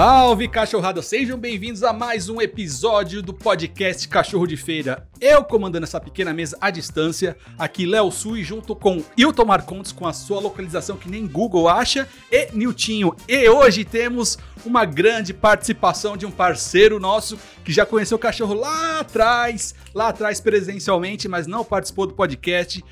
[0.00, 5.08] Salve cachorrada, sejam bem-vindos a mais um episódio do podcast Cachorro de Feira.
[5.20, 10.06] Eu comandando essa pequena mesa à distância, aqui Léo Sui junto com Hilton Marcontes com
[10.06, 13.12] a sua localização que nem Google acha e Niltinho.
[13.28, 18.54] E hoje temos uma grande participação de um parceiro nosso que já conheceu o cachorro
[18.54, 22.84] lá atrás, lá atrás presencialmente, mas não participou do podcast.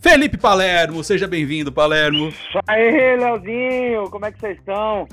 [0.00, 2.32] Felipe Palermo, seja bem-vindo, Palermo.
[2.66, 5.06] Aê, Leozinho, como é que vocês estão?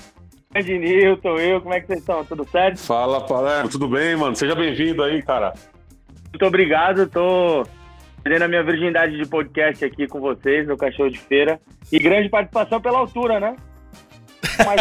[0.53, 2.23] Grande Newton, eu, como é que vocês estão?
[2.23, 2.77] Tudo certo?
[2.77, 4.35] Fala, Palermo, tudo bem, mano?
[4.35, 5.51] Seja bem-vindo aí, cara.
[6.29, 7.65] Muito obrigado, tô
[8.23, 11.59] perdendo a minha virgindade de podcast aqui com vocês, no Cachorro de Feira.
[11.91, 13.55] E grande participação pela altura, né?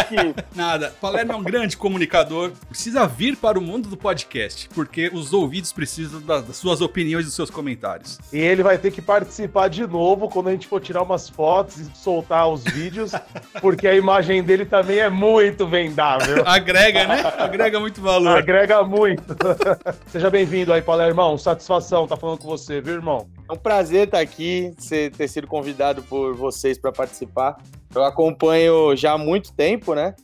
[0.07, 0.35] Que isso.
[0.55, 0.93] Nada.
[1.01, 2.51] Palermo é um grande comunicador.
[2.69, 7.23] Precisa vir para o mundo do podcast, porque os ouvidos precisam das, das suas opiniões
[7.23, 8.19] e dos seus comentários.
[8.31, 11.79] E ele vai ter que participar de novo quando a gente for tirar umas fotos
[11.79, 13.11] e soltar os vídeos,
[13.61, 16.43] porque a imagem dele também é muito vendável.
[16.45, 17.21] Agrega, né?
[17.37, 18.37] Agrega muito valor.
[18.37, 19.35] Agrega muito.
[20.07, 21.37] Seja bem-vindo aí, Palermão.
[21.37, 23.27] Satisfação tá falando com você, viu, irmão?
[23.49, 24.73] É um prazer estar aqui,
[25.17, 27.57] ter sido convidado por vocês para participar.
[27.95, 30.15] Eu acompanho já há muito tempo, né?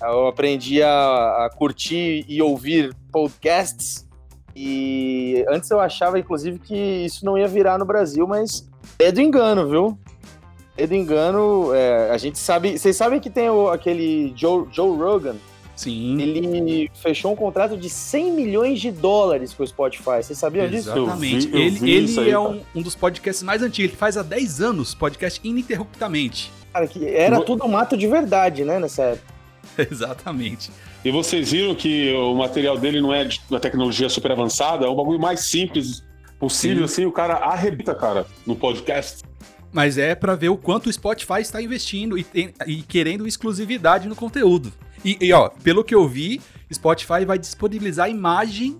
[0.00, 4.06] Eu aprendi a, a, curtir e ouvir podcasts.
[4.54, 9.20] E antes eu achava, inclusive, que isso não ia virar no Brasil, mas é do
[9.20, 9.98] engano, viu?
[10.76, 11.74] É do engano.
[11.74, 12.78] É, a gente sabe.
[12.78, 15.36] Vocês sabem que tem o, aquele Joe, Joe Rogan?
[15.74, 16.20] Sim.
[16.20, 20.22] Ele fechou um contrato de 100 milhões de dólares com o Spotify.
[20.22, 20.90] Vocês sabiam disso?
[20.90, 21.48] Exatamente.
[21.54, 23.90] ele ele aí, é um, um, dos podcasts mais antigos.
[23.90, 26.50] Ele faz há 10 anos podcast ininterruptamente.
[26.78, 29.34] Cara, que era tudo mato de verdade, né, nessa época.
[29.90, 30.70] Exatamente.
[31.04, 34.88] E vocês viram que o material dele não é de uma tecnologia super avançada, é
[34.88, 36.04] um bagulho mais simples
[36.38, 36.92] possível, Sim.
[36.92, 39.24] assim, o cara arrebita, cara, no podcast.
[39.72, 44.08] Mas é para ver o quanto o Spotify está investindo e, tem, e querendo exclusividade
[44.08, 44.72] no conteúdo.
[45.04, 46.40] E, e, ó, pelo que eu vi,
[46.72, 48.78] Spotify vai disponibilizar a imagem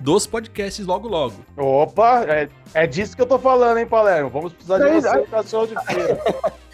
[0.00, 1.36] dos podcasts logo logo.
[1.56, 4.30] Opa, é, é disso que eu tô falando, hein, Palermo?
[4.30, 6.18] Vamos precisar de você pra show de feira.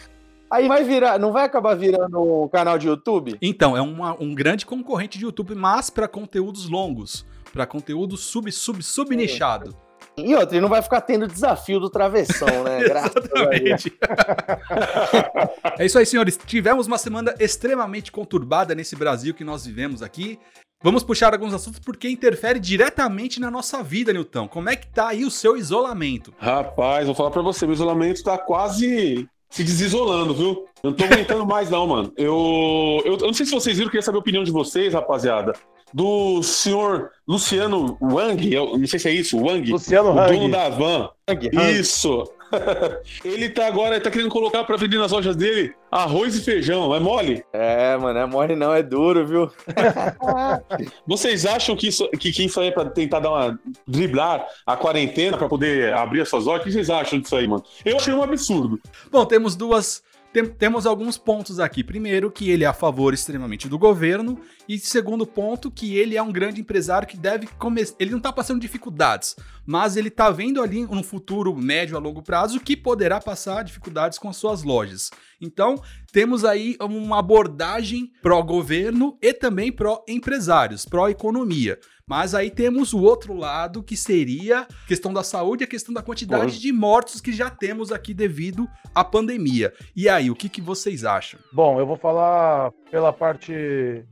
[0.55, 3.37] Aí vai virar, não vai acabar virando um canal de YouTube?
[3.43, 8.53] Então, é uma, um grande concorrente de YouTube, mas para conteúdos longos, para conteúdo sub,
[8.53, 9.77] sub, sub nichado.
[10.17, 12.83] E outra, ele não vai ficar tendo desafio do travessão, né?
[12.87, 13.99] Exatamente.
[15.77, 16.39] é isso aí, senhores.
[16.47, 20.39] Tivemos uma semana extremamente conturbada nesse Brasil que nós vivemos aqui.
[20.85, 24.47] Vamos puxar alguns assuntos porque interfere diretamente na nossa vida, Nilton.
[24.47, 26.33] Como é que tá aí o seu isolamento?
[26.39, 30.67] Rapaz, vou falar para você, meu isolamento tá quase se desisolando, viu?
[30.83, 32.13] Eu não tô aguentando mais, não, mano.
[32.17, 35.55] Eu, eu, eu, não sei se vocês viram, queria saber a opinião de vocês, rapaziada.
[35.93, 39.71] Do senhor Luciano Wang, eu não sei se é isso, Wang.
[39.71, 40.37] Luciano o Wang.
[40.37, 41.11] dono da van.
[41.29, 42.25] Wang, Isso.
[43.25, 46.99] ele tá agora, tá querendo colocar pra vender nas lojas dele arroz e feijão, é
[46.99, 47.45] mole?
[47.53, 49.51] É, mano, é mole não, é duro, viu?
[51.07, 53.59] Vocês acham que isso, que, que isso aí é pra tentar dar uma.
[53.87, 56.63] driblar a quarentena pra poder abrir as suas lojas?
[56.63, 57.63] O que vocês acham disso aí, mano?
[57.85, 58.81] Eu achei um absurdo.
[59.11, 60.03] Bom, temos duas
[60.35, 61.85] tem, temos alguns pontos aqui.
[61.85, 64.41] Primeiro, que ele é a favor extremamente do governo.
[64.69, 67.95] E segundo ponto, que ele é um grande empresário que deve começar.
[67.99, 69.37] Ele não está passando dificuldades,
[69.67, 74.19] mas ele está vendo ali um futuro médio a longo prazo que poderá passar dificuldades
[74.19, 75.11] com as suas lojas.
[75.41, 75.83] Então,
[76.13, 81.79] temos aí uma abordagem pró-governo e também pró-empresários, pró-economia.
[82.07, 85.93] Mas aí temos o outro lado, que seria a questão da saúde e a questão
[85.93, 89.73] da quantidade de mortos que já temos aqui devido à pandemia.
[89.97, 91.41] E aí, o que, que vocês acham?
[91.51, 94.05] Bom, eu vou falar pela parte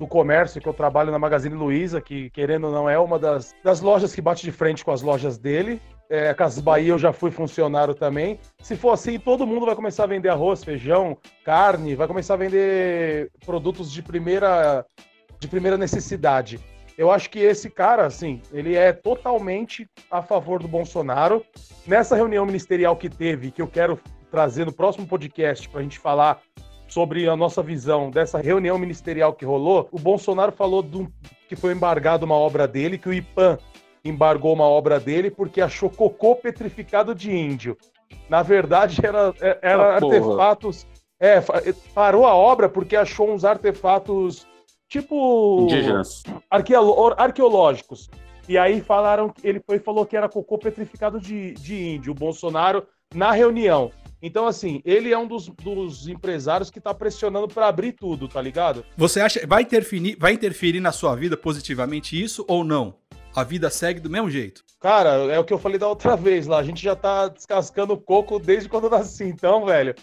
[0.00, 3.54] do comércio, que eu trabalho na Magazine Luiza, que, querendo ou não, é uma das,
[3.62, 5.78] das lojas que bate de frente com as lojas dele.
[6.08, 8.40] É, Casas Bahia eu já fui funcionário também.
[8.62, 12.38] Se for assim, todo mundo vai começar a vender arroz, feijão, carne, vai começar a
[12.38, 14.86] vender produtos de primeira,
[15.38, 16.58] de primeira necessidade.
[16.96, 21.44] Eu acho que esse cara, assim, ele é totalmente a favor do Bolsonaro.
[21.86, 24.00] Nessa reunião ministerial que teve, que eu quero
[24.30, 26.40] trazer no próximo podcast para a gente falar
[26.90, 31.10] sobre a nossa visão dessa reunião ministerial que rolou, o Bolsonaro falou do,
[31.48, 33.58] que foi embargado uma obra dele, que o IPAM
[34.04, 37.76] embargou uma obra dele porque achou cocô petrificado de índio.
[38.28, 39.32] Na verdade, era,
[39.62, 40.86] era ah, artefatos.
[41.18, 41.40] É,
[41.94, 44.46] parou a obra porque achou uns artefatos
[44.88, 45.62] tipo.
[45.62, 46.22] Indígenas.
[46.50, 48.10] arqueológicos.
[48.48, 52.84] E aí falaram, ele foi falou que era cocô petrificado de, de índio, o Bolsonaro,
[53.14, 53.92] na reunião.
[54.22, 58.40] Então, assim, ele é um dos, dos empresários que está pressionando para abrir tudo, tá
[58.40, 58.84] ligado?
[58.96, 62.94] Você acha vai interferir, vai interferir na sua vida positivamente isso ou não?
[63.34, 64.64] A vida segue do mesmo jeito?
[64.80, 66.58] Cara, é o que eu falei da outra vez lá.
[66.58, 69.24] A gente já tá descascando coco desde quando eu nasci.
[69.24, 69.94] Então, velho,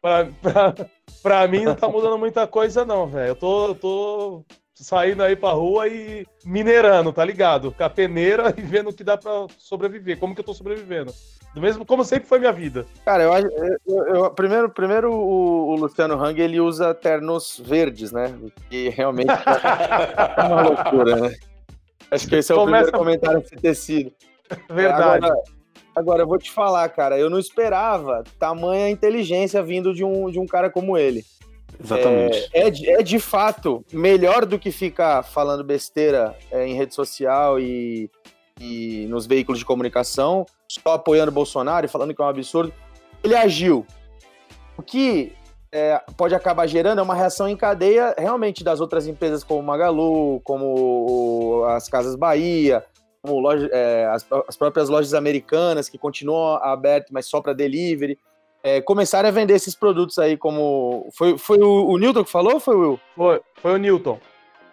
[0.00, 0.74] pra, pra,
[1.22, 3.28] pra mim não tá mudando muita coisa, não, velho.
[3.28, 4.44] Eu tô, eu tô
[4.74, 7.72] saindo aí pra rua e minerando, tá ligado?
[7.72, 10.18] Com a peneira e vendo o que dá pra sobreviver.
[10.18, 11.14] Como que eu tô sobrevivendo.
[11.54, 12.86] Do mesmo como sempre foi minha vida.
[13.04, 13.46] Cara, eu acho.
[13.86, 18.34] Eu, eu, primeiro, primeiro o, o, Luciano Hang ele usa ternos verdes, né?
[18.70, 19.28] E realmente
[20.38, 21.34] é uma loucura, né?
[22.10, 22.90] Acho que esse é o Começa...
[22.90, 24.12] primeiro comentário a ter sido.
[24.70, 25.26] Verdade.
[25.26, 25.42] Agora,
[25.94, 30.38] agora, eu vou te falar, cara, eu não esperava tamanha inteligência vindo de um, de
[30.38, 31.22] um cara como ele.
[31.82, 32.48] Exatamente.
[32.52, 36.94] É, é, de, é de fato melhor do que ficar falando besteira é, em rede
[36.94, 38.10] social e,
[38.60, 42.72] e nos veículos de comunicação, só apoiando o Bolsonaro e falando que é um absurdo.
[43.22, 43.86] Ele agiu.
[44.76, 45.32] O que
[45.70, 50.40] é, pode acabar gerando é uma reação em cadeia realmente das outras empresas como Magalu,
[50.40, 52.84] como as Casas Bahia,
[53.22, 58.18] como loja, é, as, as, próprias lojas americanas que continuam abertas, mas só para delivery.
[58.64, 61.08] É, começarem a vender esses produtos aí como.
[61.12, 63.00] Foi, foi o, o Newton que falou ou foi o Will?
[63.16, 64.20] Foi, foi o Newton.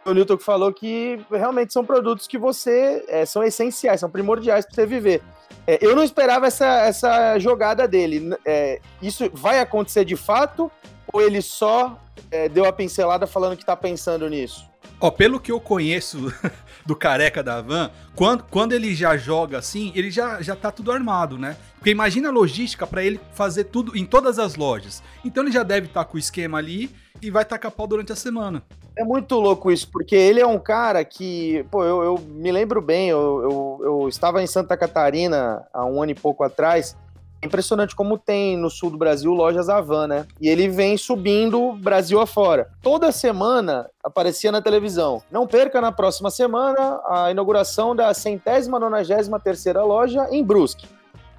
[0.09, 3.03] O Newton que falou que realmente são produtos que você.
[3.07, 5.21] É, são essenciais, são primordiais para você viver.
[5.67, 8.35] É, eu não esperava essa, essa jogada dele.
[8.45, 10.71] É, isso vai acontecer de fato?
[11.11, 12.00] Ou ele só
[12.31, 14.69] é, deu a pincelada falando que está pensando nisso?
[15.01, 16.33] Ó, pelo que eu conheço
[16.85, 20.91] do careca da van, quando, quando ele já joga assim, ele já, já tá tudo
[20.91, 21.56] armado, né?
[21.75, 25.01] Porque imagina a logística para ele fazer tudo em todas as lojas.
[25.23, 26.89] Então ele já deve estar tá com o esquema ali
[27.21, 28.63] e vai tacar pau durante a semana.
[29.00, 32.81] É muito louco isso, porque ele é um cara que, pô, eu, eu me lembro
[32.81, 36.98] bem, eu, eu, eu estava em Santa Catarina há um ano e pouco atrás
[37.42, 40.28] impressionante como tem no sul do Brasil lojas Avan, né?
[40.42, 42.72] E ele vem subindo Brasil afora.
[42.81, 45.24] Toda semana aparecia na televisão.
[45.31, 50.86] Não perca na próxima semana a inauguração da centésima nonagésima terceira loja em Brusque.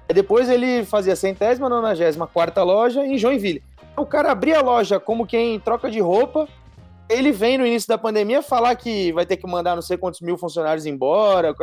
[0.09, 3.61] E depois ele fazia a centésima nonagésima quarta loja em Joinville.
[3.95, 6.47] O cara abria a loja como quem troca de roupa.
[7.11, 10.21] Ele vem no início da pandemia falar que vai ter que mandar não sei quantos
[10.21, 11.53] mil funcionários embora.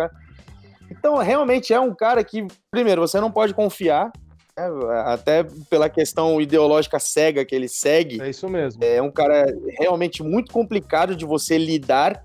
[0.91, 4.12] Então, realmente é um cara que, primeiro, você não pode confiar.
[4.56, 4.69] É,
[5.06, 8.21] até pela questão ideológica cega que ele segue.
[8.21, 8.83] É isso mesmo.
[8.83, 9.47] É um cara
[9.79, 12.25] realmente muito complicado de você lidar.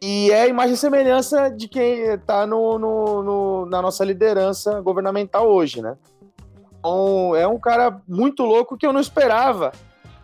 [0.00, 4.80] E é a imagem e semelhança de quem está no, no, no, na nossa liderança
[4.80, 5.96] governamental hoje, né?
[6.78, 9.70] Então, é um cara muito louco que eu não esperava.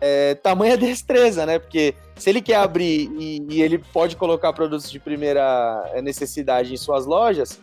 [0.01, 1.59] É, tamanha destreza, né?
[1.59, 6.77] Porque se ele quer abrir e, e ele pode colocar produtos de primeira necessidade em
[6.77, 7.59] suas lojas,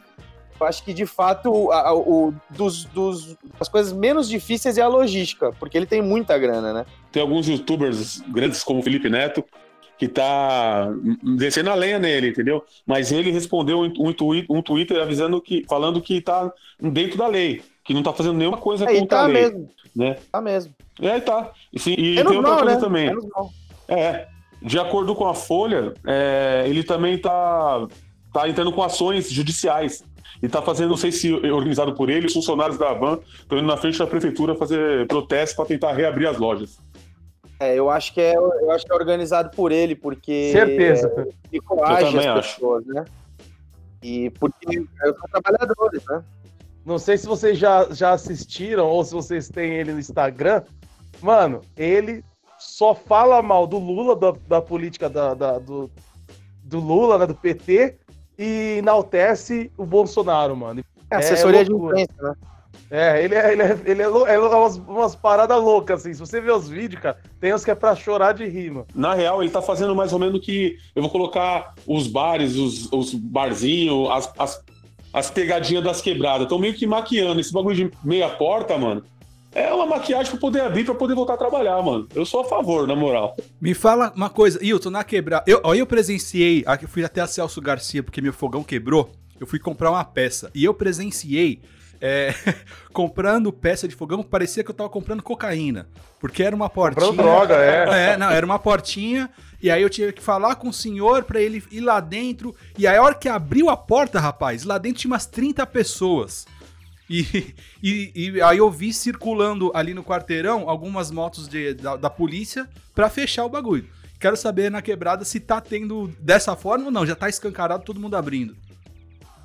[0.59, 4.89] eu acho que de fato o, o dos, dos, as coisas menos difíceis é a
[4.89, 6.87] logística, porque ele tem muita grana, né?
[7.13, 9.45] Tem alguns youtubers grandes como o Felipe Neto
[9.99, 10.93] que tá
[11.37, 12.65] descendo a lenha nele, entendeu?
[12.87, 13.93] Mas ele respondeu um,
[14.49, 18.59] um, Twitter avisando que, falando que tá dentro da lei, que não tá fazendo nenhuma
[18.59, 19.43] coisa é, contra tá a lei.
[19.43, 19.71] Mesmo.
[19.95, 20.17] Né?
[20.31, 20.75] Tá mesmo.
[21.01, 21.51] É, tá.
[21.73, 22.77] E, sim, e tem outra coisa né?
[22.77, 23.11] também.
[23.89, 24.27] É,
[24.61, 27.87] de acordo com a Folha, é, ele também tá,
[28.33, 30.05] tá entrando com ações judiciais
[30.43, 33.67] e tá fazendo, não sei se organizado por ele, os funcionários da Van estão indo
[33.67, 36.79] na frente da prefeitura fazer protesto para tentar reabrir as lojas.
[37.59, 41.09] É, eu acho que é, eu acho que é organizado por ele, porque certeza
[41.53, 42.95] é, coage as pessoas, acho.
[42.95, 43.05] né?
[44.03, 46.23] E porque são trabalhadores, né?
[46.85, 50.63] Não sei se vocês já, já assistiram ou se vocês têm ele no Instagram.
[51.21, 52.23] Mano, ele
[52.59, 55.91] só fala mal do Lula, da, da política da, da do,
[56.63, 57.97] do Lula, né, do PT,
[58.39, 60.85] e enaltece o Bolsonaro, mano.
[61.11, 62.35] É, assessoria é de imprensa, né?
[62.91, 66.15] É, ele é, ele é, ele é, é umas, umas paradas loucas, assim.
[66.15, 68.87] Se você ver os vídeos, cara, tem uns que é pra chorar de rima.
[68.95, 70.77] Na real, ele tá fazendo mais ou menos que.
[70.95, 74.65] Eu vou colocar os bares, os, os barzinhos, as, as,
[75.13, 76.43] as pegadinhas das quebradas.
[76.43, 77.41] Estão meio que maquiando.
[77.41, 79.03] Esse bagulho de meia porta, mano.
[79.57, 82.07] É uma maquiagem pra poder abrir, pra poder voltar a trabalhar, mano.
[82.15, 83.35] Eu sou a favor, na moral.
[83.59, 85.45] Me fala uma coisa, Hilton, na quebrada.
[85.47, 89.11] Eu, ó, eu presenciei, eu fui até a Celso Garcia porque meu fogão quebrou.
[89.41, 91.61] Eu fui comprar uma peça e eu presenciei
[92.01, 92.35] é,
[92.93, 95.89] comprando peça de fogão, parecia que eu tava comprando cocaína.
[96.21, 97.07] Porque era uma portinha.
[97.07, 98.13] Comprando droga, é.
[98.13, 99.31] É, não, era uma portinha.
[99.63, 102.55] E aí eu tinha que falar com o senhor para ele ir lá dentro.
[102.79, 106.47] E aí a hora que abriu a porta, rapaz, lá dentro tinha umas 30 pessoas.
[107.09, 112.11] E, e, e, aí eu vi circulando ali no quarteirão algumas motos de, da, da
[112.11, 113.89] polícia para fechar o bagulho.
[114.19, 118.01] Quero saber na quebrada se tá tendo dessa forma ou não, já tá escancarado todo
[118.01, 118.57] mundo abrindo.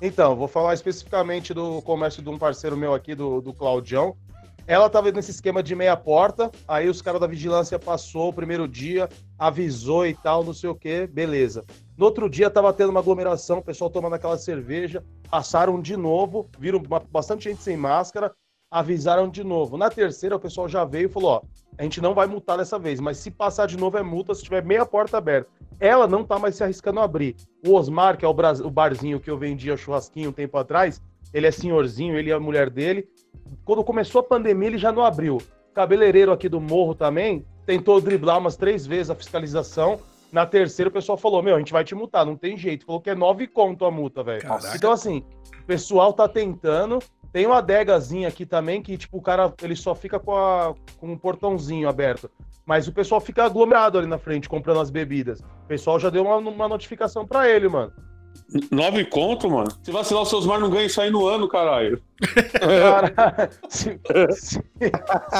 [0.04, 4.16] Então, vou falar especificamente do comércio de um parceiro meu aqui, do, do Claudião.
[4.66, 8.66] Ela tava nesse esquema de meia porta, aí os caras da vigilância passou o primeiro
[8.66, 11.64] dia, avisou e tal, não sei o que, beleza.
[11.96, 16.50] No outro dia tava tendo uma aglomeração, o pessoal tomando aquela cerveja, passaram de novo,
[16.58, 18.32] viram bastante gente sem máscara,
[18.72, 19.76] avisaram de novo.
[19.76, 21.42] Na terceira, o pessoal já veio e falou: ó,
[21.76, 24.42] a gente não vai multar dessa vez, mas se passar de novo é multa se
[24.42, 25.50] tiver meia porta aberta.
[25.78, 27.36] Ela não tá mais se arriscando a abrir.
[27.66, 31.02] O Osmar, que é o, o barzinho que eu vendia churrasquinho um tempo atrás,
[31.34, 33.06] ele é senhorzinho, ele e a mulher dele.
[33.64, 35.38] Quando começou a pandemia, ele já não abriu.
[35.74, 39.98] Cabeleireiro aqui do Morro também tentou driblar umas três vezes a fiscalização.
[40.30, 42.86] Na terceira, o pessoal falou: Meu, a gente vai te multar, não tem jeito.
[42.86, 44.42] Falou que é nove conto a multa, velho.
[44.74, 45.22] Então, assim,
[45.62, 46.98] o pessoal tá tentando.
[47.32, 51.12] Tem uma adegazinha aqui também que, tipo, o cara ele só fica com, a, com
[51.12, 52.30] um portãozinho aberto.
[52.66, 55.40] Mas o pessoal fica aglomerado ali na frente comprando as bebidas.
[55.40, 57.92] O pessoal já deu uma, uma notificação para ele, mano.
[58.70, 59.70] Nove conto, mano?
[59.82, 62.02] Se vacilar, os seus mar não ganha isso aí no ano, caralho.
[62.60, 63.98] Cara, se,
[64.32, 64.62] se,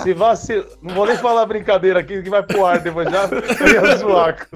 [0.03, 0.67] se vacilar.
[0.81, 4.49] Não vou nem falar brincadeira aqui que vai pro ar depois já ia zoar.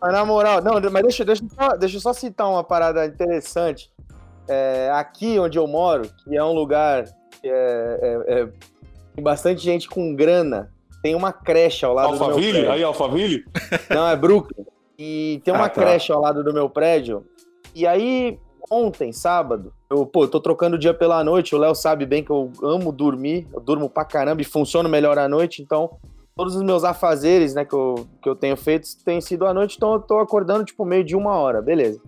[0.00, 1.44] Mas na moral, não, mas deixa, deixa,
[1.78, 3.90] deixa eu só citar uma parada interessante.
[4.48, 7.04] É, aqui onde eu moro, que é um lugar
[7.40, 8.48] que é, é, é,
[9.14, 12.34] tem bastante gente com grana, tem uma creche ao lado Alphaville?
[12.34, 12.72] do meu prédio.
[12.72, 13.44] Aí, Alphaville?
[13.90, 14.64] Não, é Brooklyn.
[14.98, 15.80] E tem uma Ah, tá.
[15.82, 17.24] creche ao lado do meu prédio.
[17.74, 18.38] E aí,
[18.70, 21.54] ontem, sábado, eu, pô, tô trocando o dia pela noite.
[21.54, 23.46] O Léo sabe bem que eu amo dormir.
[23.52, 25.62] Eu durmo pra caramba e funciono melhor à noite.
[25.62, 25.98] Então,
[26.34, 29.76] todos os meus afazeres, né, que eu, que eu tenho feito têm sido à noite.
[29.76, 31.62] Então, eu tô acordando, tipo, meio de uma hora.
[31.62, 32.00] Beleza.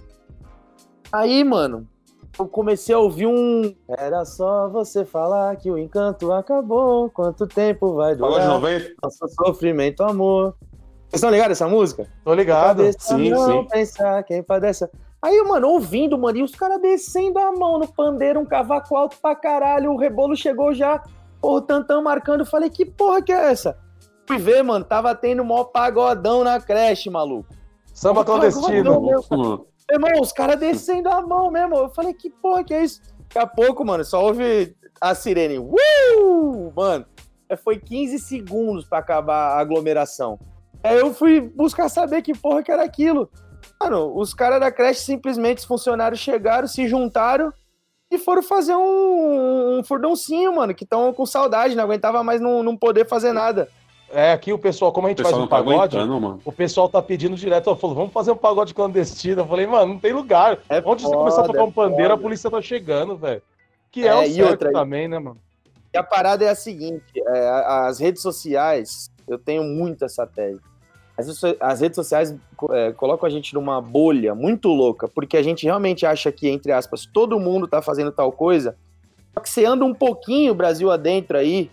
[1.12, 1.87] Aí, mano,
[2.39, 3.75] eu comecei a ouvir um.
[3.89, 7.11] Era só você falar que o encanto acabou.
[7.11, 8.47] Quanto tempo vai durar?
[8.49, 8.95] 90?
[9.03, 10.55] Nosso sofrimento, amor.
[11.09, 12.07] Vocês estão ligados essa música?
[12.25, 12.79] Tô ligado.
[12.79, 13.69] Cabeça Sim, não sim.
[13.69, 14.89] pensar quem padece.
[15.21, 19.19] Aí, mano, ouvindo, mano, e os caras descendo a mão no pandeiro, um cavaco alto
[19.21, 21.03] pra caralho, o rebolo chegou já,
[21.43, 23.77] porra, o Tantão marcando, eu falei, que porra que é essa?
[24.27, 27.49] Fui ver, mano, tava tendo mó pagodão na creche, maluco.
[27.93, 29.01] Samba Pagodão, clandestino.
[29.03, 29.67] meu.
[29.90, 31.76] Irmão, os caras descendo a mão mesmo.
[31.76, 33.00] Eu falei, que porra que é isso?
[33.23, 35.59] Daqui a pouco, mano, só ouve a sirene.
[35.59, 36.73] Uh!
[36.75, 37.06] Mano,
[37.49, 40.38] é, foi 15 segundos pra acabar a aglomeração.
[40.82, 43.28] Aí eu fui buscar saber que porra que era aquilo.
[43.80, 47.52] Mano, os caras da creche simplesmente, os funcionários chegaram, se juntaram
[48.11, 52.76] e foram fazer um, um mano, que estão com saudade, não aguentava mais não, não
[52.76, 53.68] poder fazer nada.
[54.12, 56.40] É, aqui o pessoal, como a o gente faz um tá pagode, mano.
[56.45, 57.69] o pessoal tá pedindo direto.
[57.71, 59.43] Ela falou, vamos fazer um pagode clandestino.
[59.43, 60.59] Eu falei, mano, não tem lugar.
[60.69, 63.40] É Onde você foda, começar a tocar um é pandeiro, a polícia tá chegando, velho.
[63.90, 65.38] Que é, É, o e certo outra também, né, mano?
[65.93, 67.49] E a parada é a seguinte: é,
[67.88, 70.61] as redes sociais, eu tenho muito essa tese.
[71.17, 72.35] As, redes- as redes sociais
[72.71, 76.73] é, colocam a gente numa bolha muito louca, porque a gente realmente acha que, entre
[76.73, 78.76] aspas, todo mundo tá fazendo tal coisa.
[79.35, 81.71] Só que você anda um pouquinho o Brasil adentro aí,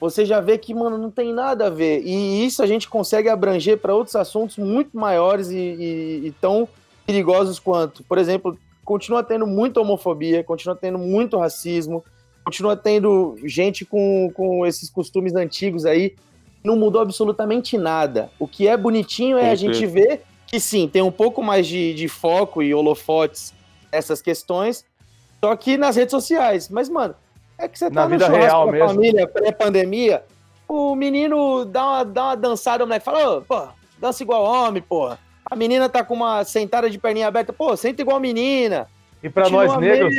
[0.00, 2.02] você já vê que, mano, não tem nada a ver.
[2.04, 6.68] E isso a gente consegue abranger para outros assuntos muito maiores e, e- e tão
[7.06, 8.02] perigosos quanto.
[8.04, 12.04] Por exemplo, continua tendo muita homofobia, continua tendo muito racismo,
[12.44, 16.14] continua tendo gente com, com esses costumes antigos aí.
[16.62, 18.30] Não mudou absolutamente nada.
[18.38, 21.92] O que é bonitinho é a gente ver que sim, tem um pouco mais de,
[21.94, 23.52] de foco e holofotes
[23.92, 24.84] nessas questões,
[25.44, 26.68] só que nas redes sociais.
[26.68, 27.14] Mas, mano,
[27.58, 28.88] é que você Na tá no vida real mesmo.
[28.88, 30.22] família, pré-pandemia,
[30.68, 34.82] o menino dá uma, dá uma dançada, o moleque fala, ô, pô, dança igual homem,
[34.82, 35.18] porra.
[35.44, 38.86] A menina tá com uma sentada de perninha aberta, pô, senta igual menina.
[39.22, 40.14] E pra Continua nós negros,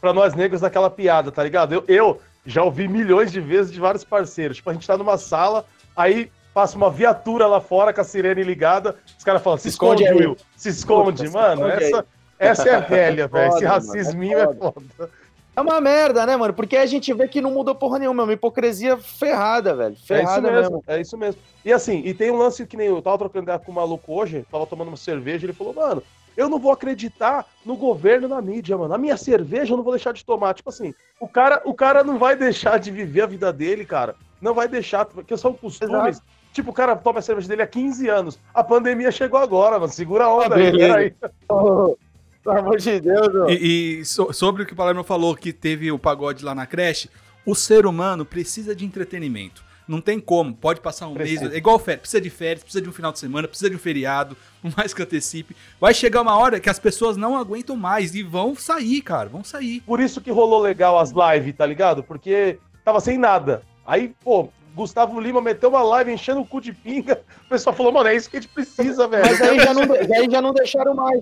[0.00, 1.72] pra nós negros daquela piada, tá ligado?
[1.72, 4.58] Eu, eu já ouvi milhões de vezes de vários parceiros.
[4.58, 5.64] Tipo, a gente tá numa sala,
[5.96, 9.68] aí passa uma viatura lá fora com a sirene ligada, os caras falam, se, Se
[9.70, 10.22] esconde, esconde.
[10.26, 11.68] Will, se esconde, Puta, se mano.
[11.68, 12.06] esconde essa,
[12.38, 13.48] essa é velha, velho.
[13.48, 15.10] Esse Foda, mano, é racisminho é foda.
[15.56, 16.54] É uma merda, né, mano?
[16.54, 19.90] Porque a gente vê que não mudou porra nenhuma, é uma hipocrisia ferrada, velho.
[19.90, 20.84] É isso Ferrada mesmo, mesmo.
[20.86, 21.40] é isso mesmo.
[21.64, 24.12] E assim, e tem um lance que nem eu tava trocando ideia com o maluco
[24.12, 26.02] hoje, tava tomando uma cerveja, ele falou, mano,
[26.36, 28.94] eu não vou acreditar no governo na mídia, mano.
[28.94, 30.54] A minha cerveja eu não vou deixar de tomar.
[30.54, 34.14] Tipo assim, o cara, o cara não vai deixar de viver a vida dele, cara.
[34.40, 36.22] Não vai deixar, porque são costumes.
[36.52, 38.38] Tipo, o cara toma a cerveja dele há 15 anos.
[38.54, 39.92] A pandemia chegou agora, mano.
[39.92, 41.14] Segura a onda Ah, aí, peraí.
[42.42, 43.50] Pelo amor de Deus, mano.
[43.50, 46.66] E, e so- sobre o que o Palermo falou, que teve o pagode lá na
[46.66, 47.10] creche,
[47.44, 49.62] o ser humano precisa de entretenimento.
[49.88, 51.42] Não tem como, pode passar um Precisa.
[51.42, 53.74] mês, é igual férias, precisa de férias, precisa de um final de semana, precisa de
[53.74, 55.56] um feriado, por mais que antecipe.
[55.80, 59.42] Vai chegar uma hora que as pessoas não aguentam mais e vão sair, cara, vão
[59.42, 59.80] sair.
[59.80, 62.04] Por isso que rolou legal as lives, tá ligado?
[62.04, 63.62] Porque tava sem nada.
[63.84, 67.20] Aí, pô, Gustavo Lima meteu uma live enchendo o cu de pinga.
[67.46, 69.24] O pessoal falou, mano, é isso que a gente precisa, velho.
[69.26, 71.20] Mas aí já, não, aí já não deixaram mais.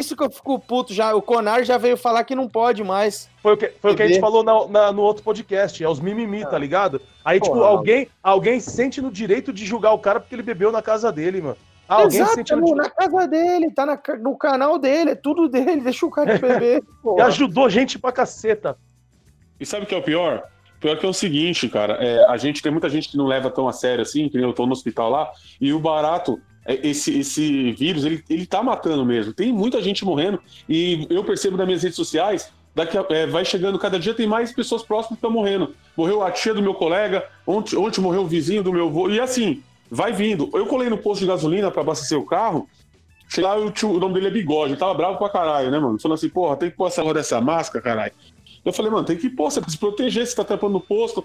[0.00, 1.14] Isso que eu fico puto já.
[1.14, 3.30] O Conar já veio falar que não pode mais.
[3.40, 5.88] Foi o que, foi o que a gente falou na- na- no outro podcast, é
[5.88, 7.00] os mimimi, tá ligado?
[7.24, 10.72] Aí, tipo, Porra, alguém, alguém sente no direito de julgar o cara porque ele bebeu
[10.72, 11.56] na casa dele, mano.
[11.88, 15.14] Ah, alguém Exato, se sentindo no- na casa dele, tá na no canal dele, é
[15.14, 16.82] tudo dele, deixa o cara beber.
[17.16, 18.76] E ajudou gente pra caceta.
[19.60, 20.42] E sabe o que é o pior?
[20.76, 23.26] O pior que é o seguinte, cara, é, a gente tem muita gente que não
[23.26, 26.32] leva tão a sério assim, que nem eu tô no hospital lá, e o barato,
[26.32, 26.36] é,
[26.66, 29.32] esse, esse vírus, ele, ele tá matando mesmo.
[29.32, 33.44] Tem muita gente morrendo, e eu percebo nas minhas redes sociais, daqui a- é, vai
[33.44, 35.74] chegando, cada dia tem mais pessoas próximas que estão morrendo.
[35.96, 39.20] Morreu a tia do meu colega, ontem, ontem morreu o vizinho do meu avô, e
[39.20, 40.48] assim, vai vindo.
[40.54, 42.68] Eu colei no posto de gasolina para abastecer o carro,
[43.28, 45.98] sei lá, o, tio- o nome dele é Bigode, tava bravo pra caralho, né, mano?
[46.00, 48.12] Falando assim, porra, tem que pôr essa dessa máscara, caralho.
[48.64, 51.24] Eu falei, mano, tem que pôr, você precisa se proteger, você tá trampando no posto.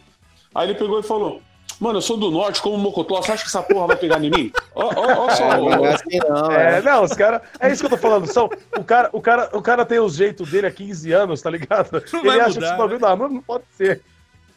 [0.54, 1.42] Aí ele pegou e falou,
[1.80, 4.30] mano, eu sou do norte, como mocotó, você acha que essa porra vai pegar em
[4.30, 4.52] mim?
[4.74, 6.82] Ó, ó, ó só, É, não é assim não, É, é.
[6.82, 7.42] não, os caras.
[7.60, 8.28] É isso que eu tô falando.
[8.28, 11.50] São, o, cara, o, cara, o cara tem o jeito dele há 15 anos, tá
[11.50, 12.04] ligado?
[12.14, 14.02] Não Ele acha mudar, que esse bagulho não, não, não pode ser.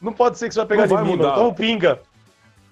[0.01, 1.29] Não pode ser que isso vai pegar Não de vai mim, mudar.
[1.31, 1.41] mano.
[1.43, 2.01] Então pinga.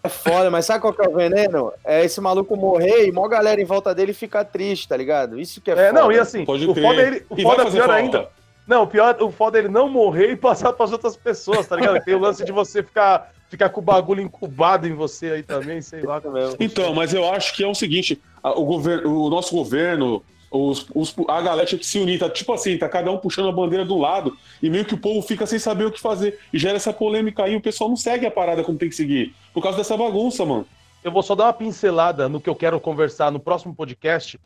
[0.02, 1.72] É foda, mas sabe qual que é o veneno?
[1.84, 5.38] É esse maluco morrer e mó galera em volta dele ficar triste, tá ligado?
[5.38, 6.00] Isso que é, É, foda.
[6.00, 6.86] não, e assim, pode o crer.
[6.86, 7.26] foda é ele.
[7.28, 7.92] O E foda é pior falta.
[7.94, 8.28] ainda.
[8.66, 11.76] Não, o pior, o foda é ele não morrer e passar pras outras pessoas, tá
[11.76, 12.02] ligado?
[12.02, 15.82] Tem o lance de você ficar, ficar com o bagulho incubado em você aí também,
[15.82, 16.20] sei lá.
[16.20, 16.56] mesmo.
[16.58, 21.14] Então, mas eu acho que é o seguinte: o, governo, o nosso governo, os, os-
[21.28, 23.84] a galera tinha que se unir, tá tipo assim, tá cada um puxando a bandeira
[23.84, 26.38] do lado, e meio que o povo fica sem saber o que fazer.
[26.52, 29.34] E gera essa polêmica aí, o pessoal não segue a parada como tem que seguir.
[29.52, 30.66] Por causa dessa bagunça, mano.
[31.02, 34.38] Eu vou só dar uma pincelada no que eu quero conversar no próximo podcast,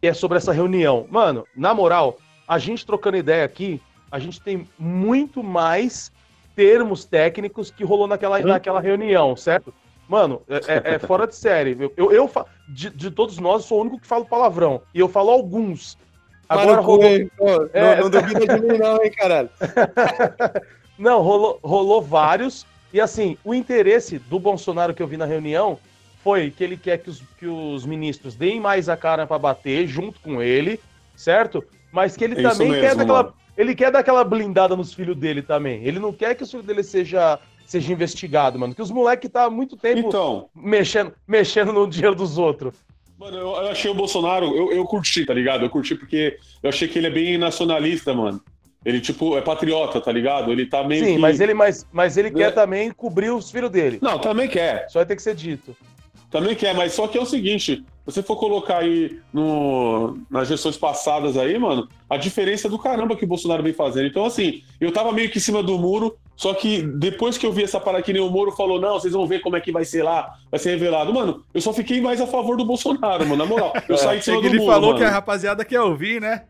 [0.00, 1.06] que é sobre essa reunião.
[1.10, 6.12] Mano, na moral, a gente trocando ideia aqui, a gente tem muito mais
[6.54, 9.72] termos técnicos que rolou naquela, naquela reunião, certo?
[10.08, 11.76] Mano, é, é- é fora de série.
[11.96, 12.30] Eu, eu,
[12.68, 14.82] de, de todos nós, sou o único que falo palavrão.
[14.94, 15.96] E eu falo alguns.
[16.48, 17.10] Agora Mano, rolou.
[17.36, 17.96] pô, É.
[17.96, 19.48] não, não duvida de mim não, hein, caralho.
[20.98, 22.66] Não, rolou, rolou vários.
[22.92, 25.78] E assim, o interesse do Bolsonaro que eu vi na reunião
[26.22, 29.86] foi que ele quer que os, que os ministros deem mais a cara pra bater
[29.86, 30.78] junto com ele,
[31.16, 31.64] certo?
[31.90, 33.34] Mas que ele É também quer mesmo, daquela, mano.
[33.56, 35.84] Ele quer dar aquela blindada nos filhos dele também.
[35.84, 38.74] Ele não quer que o filho dele seja, seja investigado, mano.
[38.74, 42.74] Que os moleques tá há muito tempo Então, mexendo, mexendo no dinheiro dos outros.
[43.18, 45.64] mano, eu, eu achei o Bolsonaro, eu, eu curti, tá ligado?
[45.64, 48.40] Eu curti porque eu achei que ele é bem nacionalista, mano.
[48.84, 50.50] Ele, tipo, é patriota, tá ligado?
[50.50, 51.18] Ele tá meio Sim, que...
[51.20, 52.32] mas ele, mas, mas ele É.
[52.32, 54.00] quer também cobrir os filhos dele.
[54.02, 54.88] Não, também quer.
[54.90, 55.76] Só vai ter que ser dito.
[56.32, 60.48] Também quer, mas só que é o seguinte, se você for colocar aí no, nas
[60.48, 64.06] gestões passadas aí, mano, a diferença é do caramba que o Bolsonaro vem fazendo.
[64.06, 67.52] Então, assim, eu tava meio que em cima do muro, só que depois que eu
[67.52, 69.70] vi essa parada que nem o Moro falou, não, vocês vão ver como é que
[69.70, 71.12] vai ser lá, vai ser revelado.
[71.12, 73.74] Mano, eu só fiquei mais a favor do Bolsonaro, mano, na moral.
[73.86, 74.98] Eu saí de cima do Ele muro, falou mano.
[74.98, 76.44] que a rapaziada quer ouvir, né?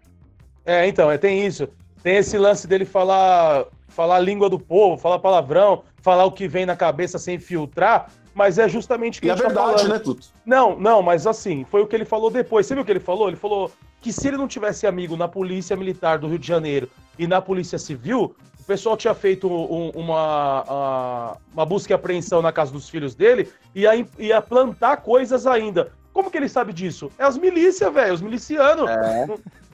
[0.64, 1.68] É, então, é, tem isso.
[2.04, 6.46] Tem esse lance dele falar, falar a língua do povo, falar palavrão, falar o que
[6.46, 9.48] vem na cabeça sem filtrar, mas é justamente o que E a é gente tá
[9.52, 9.92] verdade, falando.
[9.92, 10.26] né, Tuto?
[10.44, 12.66] Não, não, mas assim, foi o que ele falou depois.
[12.66, 13.28] Você viu o que ele falou?
[13.28, 16.88] Ele falou que se ele não tivesse amigo na Polícia Militar do Rio de Janeiro
[17.18, 22.40] e na Polícia Civil, o pessoal tinha feito um- uma, a- uma busca e apreensão
[22.42, 25.92] na casa dos filhos dele e ia, ia plantar coisas ainda.
[26.12, 27.10] Como que ele sabe disso?
[27.18, 28.88] É as milícias, velho, os milicianos.
[28.90, 29.26] É.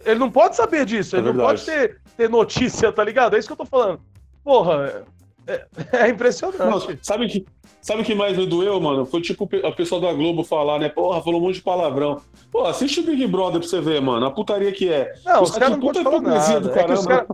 [0.04, 1.64] Ele não pode saber disso, É ele não verdade.
[1.64, 3.34] pode ter, ter notícia, tá ligado?
[3.34, 4.00] É isso que eu tô falando.
[4.44, 5.04] Porra,
[5.46, 6.58] é, é impressionante.
[6.58, 7.44] Não, sabe o que,
[7.81, 9.07] sabe o que mais me doeu, mano?
[9.07, 10.88] Foi tipo a pessoa da Globo falar, né?
[10.88, 12.20] Porra, falou um monte de palavrão.
[12.50, 14.26] Pô, assiste o Big Brother pra você ver, mano.
[14.26, 15.12] A putaria que é.
[15.24, 16.61] Não, Os os caras caras não puta hipocrisia nada.
[16.61, 17.26] do É que os caras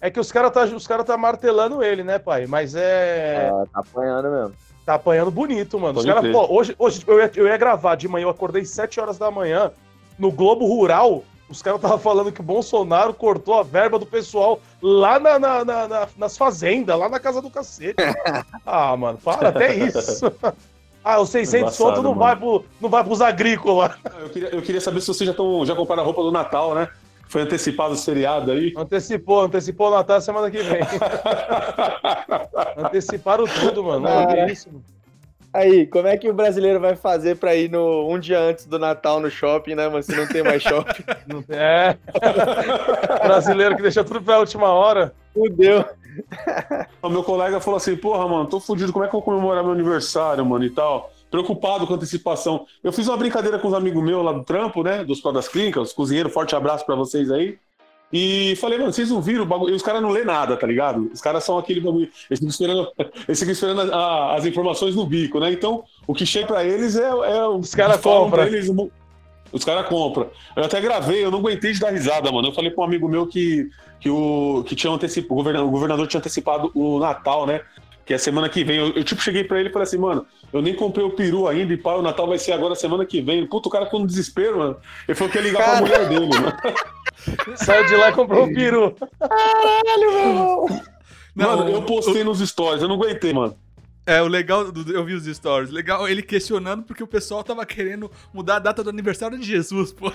[0.00, 2.44] é que os cara tá, os cara tá martelando ele, né, pai?
[2.46, 3.48] Mas é.
[3.52, 4.52] Ah, tá apanhando mesmo.
[4.84, 6.00] Tá apanhando bonito, mano.
[6.00, 8.98] Os caras, pô, hoje, hoje eu, ia, eu ia gravar de manhã, eu acordei 7
[8.98, 9.70] horas da manhã.
[10.18, 14.60] No Globo Rural, os caras estavam falando que o Bolsonaro cortou a verba do pessoal
[14.82, 17.94] lá na, na- na- na- nas fazendas, lá na casa do cacete.
[18.66, 20.32] ah, mano, para, até isso.
[21.04, 22.20] Ah, os 600 Embaçado, conto não mano.
[22.20, 23.92] vai, pro, não vai pros agrícolas.
[24.04, 26.30] Ah, Eu queria, eu queria saber se vocês já, tão, já compraram a roupa do
[26.32, 26.88] Natal, né?
[27.28, 28.74] Foi antecipado esse feriado aí.
[28.76, 30.80] Antecipou, antecipou o Natal semana que vem.
[32.76, 34.00] Anteciparam tudo, mano.
[34.00, 34.26] Não, Ah.
[34.26, 34.84] que isso, mano.
[35.54, 38.78] Aí, como é que o brasileiro vai fazer pra ir no, um dia antes do
[38.78, 40.02] Natal no shopping, né, mano?
[40.02, 41.02] Se não tem mais shopping.
[41.50, 41.96] É.
[43.22, 45.14] Brasileiro que deixa tudo pra última hora.
[45.34, 45.84] Fudeu.
[47.02, 49.62] O meu colega falou assim: Porra, mano, tô fudido, como é que eu vou comemorar
[49.62, 51.10] meu aniversário, mano, e tal?
[51.30, 52.66] Preocupado com a antecipação.
[52.82, 55.04] Eu fiz uma brincadeira com os amigos meus lá do trampo, né?
[55.04, 57.58] Do Hospital das Clínicas, os cozinheiros, forte abraço pra vocês aí.
[58.12, 59.72] E falei, mano, vocês não viram o bagulho?
[59.72, 61.10] E os caras não lê nada, tá ligado?
[61.14, 62.08] Os caras são aquele bagulho.
[62.28, 62.88] Eles ficam esperando,
[63.26, 65.50] eles ficam esperando a- as informações no bico, né?
[65.52, 68.46] Então, o que chega pra eles é, é Os cara que falam compra.
[68.46, 68.68] pra Eles,
[69.50, 70.28] os caras compram.
[70.56, 72.48] Eu até gravei, eu não aguentei de dar risada, mano.
[72.48, 73.68] Eu falei pra um amigo meu que,
[74.00, 77.60] que, o, que tinha antecipado, o governador, o governador tinha antecipado o Natal, né?
[78.12, 78.76] Que é semana que vem.
[78.76, 81.48] Eu, eu, tipo, cheguei pra ele e falei assim, mano, eu nem comprei o peru
[81.48, 83.46] ainda e pá, o Natal vai ser agora semana que vem.
[83.46, 84.76] Puta, o cara ficou no desespero, mano.
[85.08, 85.76] Ele falou que ia ligar cara...
[85.78, 86.52] pra mulher dele, mano.
[87.56, 88.94] Saiu de lá e comprou o peru.
[89.18, 90.66] Caralho, meu irmão.
[91.34, 93.56] Mano, eu postei nos stories, eu não aguentei, mano.
[94.04, 95.70] É, o legal, eu vi os stories.
[95.70, 99.90] Legal ele questionando porque o pessoal tava querendo mudar a data do aniversário de Jesus,
[99.90, 100.12] pô.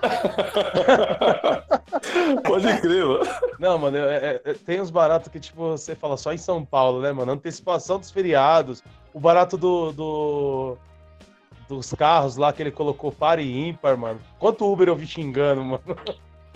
[2.44, 3.20] Pode crer, mano.
[3.58, 7.00] Não, mano, é, é, tem uns baratos que, tipo, você fala só em São Paulo,
[7.00, 7.32] né, mano?
[7.32, 8.82] Antecipação dos feriados,
[9.12, 10.76] o barato do, do
[11.68, 14.20] dos carros lá que ele colocou par e ímpar, mano.
[14.38, 15.82] Quanto Uber eu vi xingando, mano?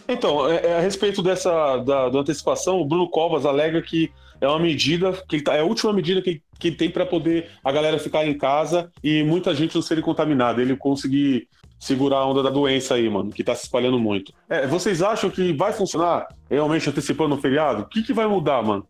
[0.09, 4.47] Então, é, é, a respeito dessa da, da, antecipação, o Bruno Covas alega que é
[4.47, 7.99] uma medida, que tá, é a última medida que, que tem para poder a galera
[7.99, 10.61] ficar em casa e muita gente não ser contaminada.
[10.61, 11.49] Ele conseguir
[11.85, 14.33] segurar a onda da doença aí, mano, que tá se espalhando muito.
[14.49, 17.83] É, vocês acham que vai funcionar realmente antecipando o feriado?
[17.83, 18.89] O que, que vai mudar, mano?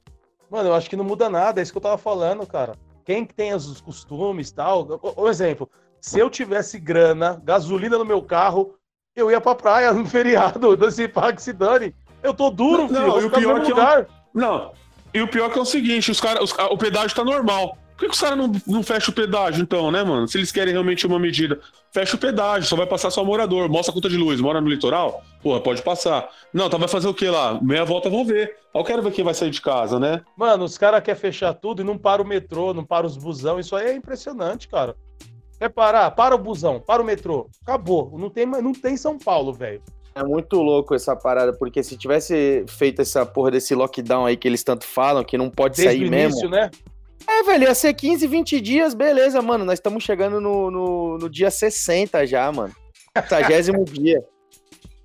[0.48, 2.76] Mano, eu acho que não muda nada, é isso que eu tava falando, cara.
[3.04, 5.00] Quem tem os costumes e tal.
[5.16, 5.68] O exemplo,
[6.00, 8.74] se eu tivesse grana, gasolina no meu carro,
[9.16, 11.92] eu ia pra praia no feriado, desse parque se dane.
[12.22, 13.00] Eu tô duro, filho.
[13.00, 14.00] Não, e o pior que lugar.
[14.00, 14.06] Eu...
[14.32, 14.72] Não,
[15.12, 17.76] e o pior que é o seguinte, os cara, os, o pedágio tá normal.
[17.96, 20.26] Por que, que os caras não, não fecham o pedágio, então, né, mano?
[20.26, 21.60] Se eles querem realmente uma medida,
[21.92, 23.68] fecha o pedágio, só vai passar só morador.
[23.68, 25.22] Mostra a conta de luz, mora no litoral?
[25.40, 26.28] Porra, pode passar.
[26.52, 27.60] Não, tá, vai fazer o quê lá?
[27.62, 28.56] Meia volta vão ver.
[28.74, 30.22] Eu quero ver quem vai sair de casa, né?
[30.36, 33.60] Mano, os caras querem fechar tudo e não para o metrô, não para os busão.
[33.60, 34.96] Isso aí é impressionante, cara.
[35.56, 36.10] Quer parar?
[36.10, 37.48] Para o busão, para o metrô.
[37.62, 38.18] Acabou.
[38.18, 39.80] Não tem, não tem São Paulo, velho.
[40.16, 44.46] É muito louco essa parada, porque se tivesse feito essa porra desse lockdown aí que
[44.46, 46.38] eles tanto falam, que não pode Desde sair mesmo.
[46.38, 46.70] Início, né?
[47.26, 49.64] É, velho, ia ser 15, 20 dias, beleza, mano.
[49.64, 52.74] Nós estamos chegando no, no, no, dia 60 já, mano.
[53.16, 54.22] 60 dia.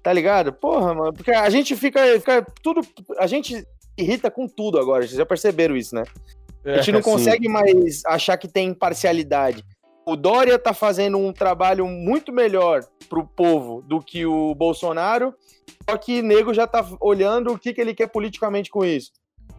[0.04, 0.54] Tá ligado?
[0.54, 1.14] Porra, mano.
[1.14, 2.46] Porque a gente fica, fica.
[2.62, 2.82] Tudo.
[3.18, 3.66] A gente
[3.98, 5.06] irrita com tudo agora.
[5.06, 6.04] Vocês já perceberam isso, né?
[6.66, 7.52] a gente não é, consegue sim.
[7.52, 9.64] mais achar que tem imparcialidade.
[10.06, 15.34] O Dória tá fazendo um trabalho muito melhor pro povo do que o Bolsonaro,
[15.90, 19.12] só que nego já tá olhando o que, que ele quer politicamente com isso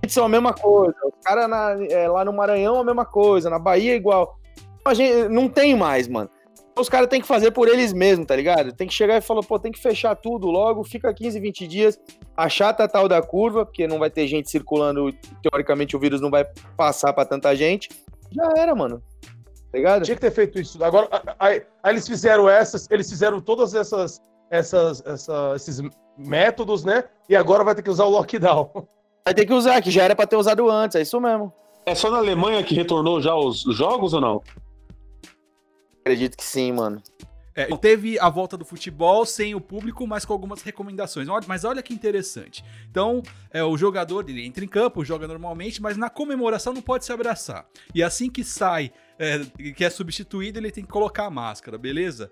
[0.09, 0.95] são a mesma coisa.
[1.05, 1.51] Os caras
[1.91, 4.39] é, lá no Maranhão a mesma coisa, na Bahia igual.
[4.85, 6.31] A gente não tem mais, mano.
[6.79, 8.73] Os caras têm que fazer por eles mesmos, tá ligado?
[8.73, 12.01] Tem que chegar e falar, pô, tem que fechar tudo logo, fica 15, 20 dias,
[12.37, 16.31] achata a tal da curva, porque não vai ter gente circulando, teoricamente o vírus não
[16.31, 17.91] vai passar para tanta gente.
[18.33, 19.03] Já era, mano.
[19.71, 20.05] Tá ligado?
[20.05, 20.83] Tinha que ter feito isso.
[20.83, 21.09] Agora,
[21.39, 25.83] aí, aí eles fizeram essas, eles fizeram todas essas, essas, essa, esses
[26.17, 27.05] métodos, né?
[27.29, 28.71] E agora vai ter que usar o lockdown.
[29.25, 31.53] Vai ter que usar, que já era pra ter usado antes, é isso mesmo.
[31.85, 34.43] É só na Alemanha que retornou já os jogos ou não?
[36.01, 37.03] Acredito que sim, mano.
[37.55, 41.29] É, teve a volta do futebol sem o público, mas com algumas recomendações.
[41.47, 42.65] Mas olha que interessante.
[42.91, 47.05] Então, é, o jogador ele entra em campo, joga normalmente, mas na comemoração não pode
[47.05, 47.67] se abraçar.
[47.95, 49.41] E assim que sai, é,
[49.73, 52.31] que é substituído, ele tem que colocar a máscara, beleza?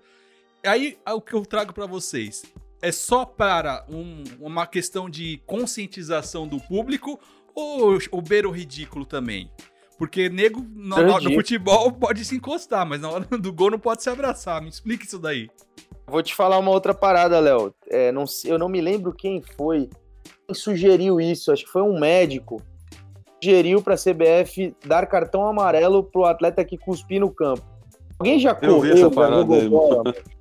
[0.65, 2.43] Aí o que eu trago para vocês
[2.81, 7.19] é só para um, uma questão de conscientização do público
[7.53, 9.51] ou o beiro ridículo também?
[9.97, 13.79] Porque nego no, no, no, futebol pode se encostar, mas na hora do gol não
[13.79, 14.61] pode se abraçar.
[14.61, 15.49] Me explica isso daí.
[16.07, 17.73] Vou te falar uma outra parada, Léo.
[17.89, 19.89] É, não, eu não me lembro quem foi
[20.47, 21.51] quem sugeriu isso.
[21.51, 22.61] Acho que foi um médico.
[23.43, 27.61] Sugeriu para a CBF dar cartão amarelo pro atleta que cuspir no campo.
[28.17, 28.75] Alguém já correu?
[28.75, 29.69] Eu vi essa parada aí,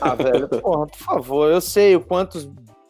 [0.00, 2.44] ah, velho, porra, por favor, eu sei o quantos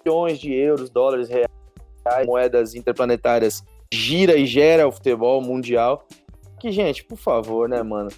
[0.05, 6.07] bilhões de euros, dólares, reais, moedas interplanetárias gira e gera o futebol mundial.
[6.59, 8.11] Que, gente, por favor, né, mano?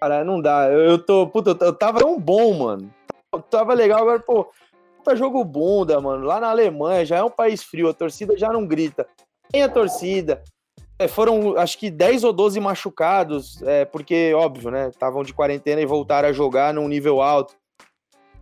[0.00, 0.70] Cara, não dá.
[0.70, 1.26] Eu, eu tô.
[1.26, 2.92] Puta, eu tava tão bom, mano.
[3.32, 4.50] Eu tava legal, agora, pô.
[5.04, 6.24] Tá jogo bunda, mano.
[6.24, 9.06] Lá na Alemanha já é um país frio, a torcida já não grita.
[9.50, 10.42] Tem a torcida.
[10.98, 14.88] É, foram, acho que 10 ou 12 machucados, é, porque, óbvio, né?
[14.88, 17.54] Estavam de quarentena e voltaram a jogar num nível alto.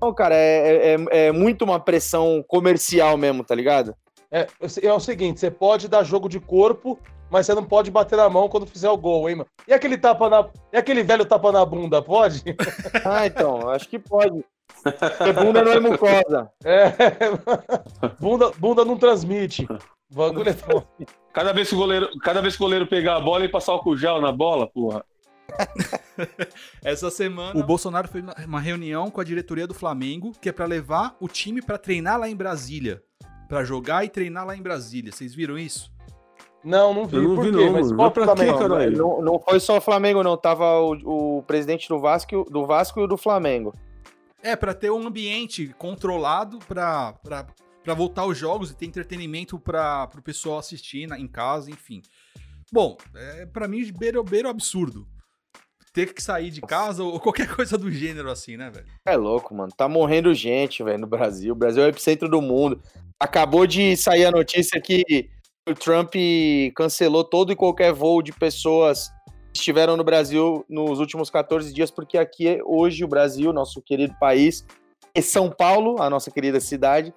[0.01, 3.95] Não, cara, é, é, é muito uma pressão comercial mesmo, tá ligado?
[4.31, 4.47] É,
[4.83, 6.99] é o seguinte, você pode dar jogo de corpo,
[7.31, 9.49] mas você não pode bater na mão quando fizer o gol, hein, mano?
[9.67, 10.49] E aquele tapa na.
[10.73, 12.43] E aquele velho tapa na bunda, pode?
[13.05, 14.45] Ah, então, acho que pode.
[14.83, 16.51] Porque bunda não é mucosa.
[16.65, 16.93] É.
[18.21, 19.67] Bunda, bunda não transmite.
[20.11, 20.57] O bagulho é
[21.33, 23.75] cada vez que o goleiro, cada vez que o goleiro pegar a bola e passar
[23.75, 25.05] o gel na bola, porra.
[26.83, 30.67] Essa semana o Bolsonaro fez uma reunião com a diretoria do Flamengo, que é para
[30.67, 33.03] levar o time para treinar lá em Brasília,
[33.49, 35.13] para jogar e treinar lá em Brasília.
[35.13, 35.91] Vocês viram isso?
[36.65, 37.17] Não, não vi.
[37.17, 37.65] Eu não por vi, quê?
[37.65, 38.91] Não, mas qual pra quê, cara?
[38.91, 40.37] Não, não foi só o Flamengo, não.
[40.37, 43.73] Tava o, o presidente do Vasco, do Vasco e o do Flamengo.
[44.43, 47.15] É, para ter um ambiente controlado para
[47.89, 52.03] para voltar os jogos e ter entretenimento para o pessoal assistir na, em casa, enfim.
[52.71, 55.09] Bom, é, para mim, beira, beira absurdo.
[55.93, 58.87] Ter que sair de casa ou qualquer coisa do gênero assim, né, velho?
[59.07, 59.73] É louco, mano.
[59.77, 61.53] Tá morrendo gente, velho, no Brasil.
[61.53, 62.81] O Brasil é o epicentro do mundo.
[63.21, 65.29] Acabou de sair a notícia que
[65.69, 66.15] o Trump
[66.75, 69.11] cancelou todo e qualquer voo de pessoas
[69.53, 74.15] que estiveram no Brasil nos últimos 14 dias, porque aqui, hoje, o Brasil, nosso querido
[74.19, 74.65] país,
[75.15, 77.13] e São Paulo, a nossa querida cidade,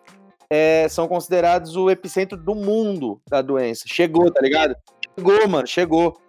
[0.50, 3.86] é, são considerados o epicentro do mundo da doença.
[3.88, 4.76] Chegou, tá ligado?
[5.18, 6.20] Chegou, mano, chegou.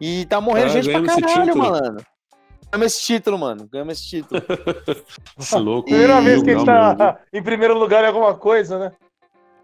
[0.00, 1.64] E tá morrendo Ah, gente pra caralho, título.
[1.64, 2.04] malandro.
[2.70, 3.68] Ganhamos esse título, mano.
[3.72, 4.40] Ganhamos esse título.
[5.52, 5.88] É louco.
[5.88, 8.92] Primeira vez que a gente tá em primeiro lugar em alguma coisa, né?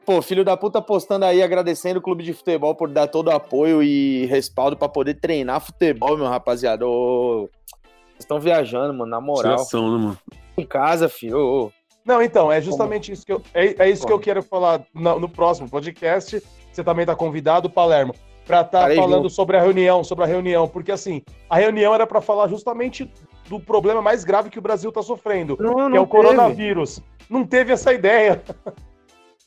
[0.07, 3.31] Pô, filho da puta postando aí, agradecendo o clube de futebol por dar todo o
[3.33, 6.87] apoio e respaldo pra poder treinar futebol, meu rapaziada.
[6.87, 7.49] Ô,
[7.81, 9.57] Vocês estão viajando, mano, na moral.
[9.57, 10.19] Tiração, né, mano?
[10.59, 11.39] Em casa, filho.
[11.39, 11.73] Ô, ô.
[12.05, 14.25] Não, então, é justamente isso que eu, é, é isso que eu Como?
[14.25, 16.43] quero falar no, no próximo podcast.
[16.71, 18.15] Você também tá convidado, Palermo,
[18.47, 19.31] pra estar Estarei falando junto.
[19.31, 23.11] sobre a reunião, sobre a reunião, porque assim, a reunião era pra falar justamente
[23.49, 26.07] do problema mais grave que o Brasil tá sofrendo, Não, que é não o teve.
[26.07, 27.01] coronavírus.
[27.29, 28.43] Não teve essa ideia.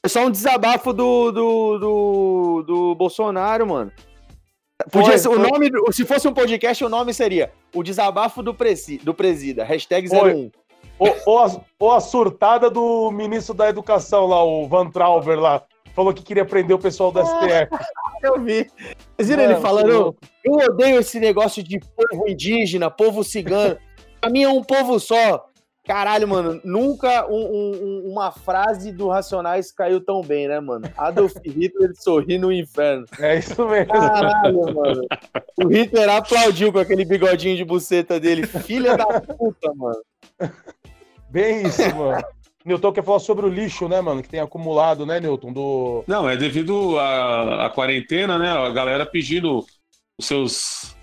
[0.04, 3.92] É só um desabafo do, do, do, do Bolsonaro, mano.
[4.92, 8.44] Podia Foi, ser, o nome, do- se fosse um podcast, o nome seria O Desabafo
[8.44, 9.64] do, presi, do Presida.
[9.66, 10.34] Hashtag Foi.
[10.34, 10.52] 01.
[11.00, 15.64] Ou, ou, a, ou a surtada do ministro da Educação lá, o Van Trauber lá,
[15.98, 17.68] falou que queria prender o pessoal do STF.
[18.24, 18.70] Eu vi.
[19.18, 20.16] Vocês viram ele Mano, falando?
[20.46, 23.78] Eu odeio esse negócio de povo indígena, povo cigano.
[24.22, 25.46] pra mim é um povo só.
[25.86, 27.46] Caralho, mano, nunca um-
[28.06, 30.90] um- uma frase do Racionais caiu tão bem, né, mano?
[30.98, 33.06] Adolf Hitler sorri no inferno.
[33.20, 33.94] É isso mesmo.
[33.94, 35.02] Caralho, mano.
[35.64, 38.46] O Hitler aplaudiu com aquele bigodinho de buceta dele.
[38.46, 40.02] Filha da puta, mano.
[41.30, 42.22] Bem isso, mano.
[42.68, 44.22] Newton quer falar sobre o lixo, né, mano?
[44.22, 45.54] Que tem acumulado, né, Newton?
[45.54, 46.04] Do.
[46.06, 48.50] Não, é devido à, à quarentena, né?
[48.52, 49.66] A galera pedindo
[50.20, 50.96] os seus,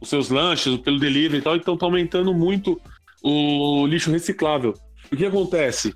[0.00, 2.80] os seus lanches pelo delivery e tal, então tá aumentando muito
[3.22, 4.74] o lixo reciclável.
[5.12, 5.94] O que acontece?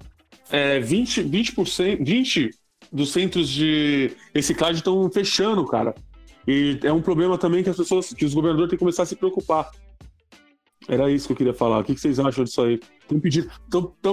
[0.48, 2.50] É, 20, 20%, 20
[2.92, 5.92] dos centros de reciclagem estão fechando, cara.
[6.46, 9.06] E é um problema também que as pessoas, que os governadores têm que começar a
[9.06, 9.68] se preocupar.
[10.86, 11.80] Era isso que eu queria falar.
[11.80, 12.80] O que vocês acham disso aí?
[13.00, 13.50] Estão pedindo,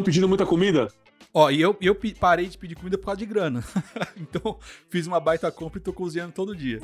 [0.04, 0.88] pedindo muita comida?
[1.34, 3.64] Ó, e eu, eu parei de pedir comida por causa de grana.
[4.16, 4.58] então,
[4.90, 6.80] fiz uma baita compra e tô cozinhando todo dia.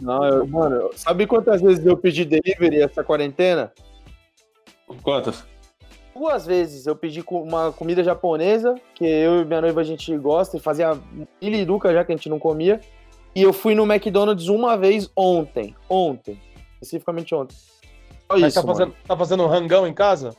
[0.00, 3.72] Não, eu, mano, sabe quantas vezes eu pedi delivery essa quarentena?
[5.02, 5.44] Quantas?
[6.14, 10.56] Duas vezes eu pedi uma comida japonesa, que eu e minha noiva a gente gosta,
[10.56, 10.98] e fazia
[11.40, 12.80] iliruca já que a gente não comia.
[13.34, 15.74] E eu fui no McDonald's uma vez ontem.
[15.88, 16.40] Ontem.
[16.80, 17.54] Especificamente ontem.
[17.54, 18.78] Só Mas isso, tá mano.
[18.78, 20.34] fazendo, tá fazendo um rangão em casa?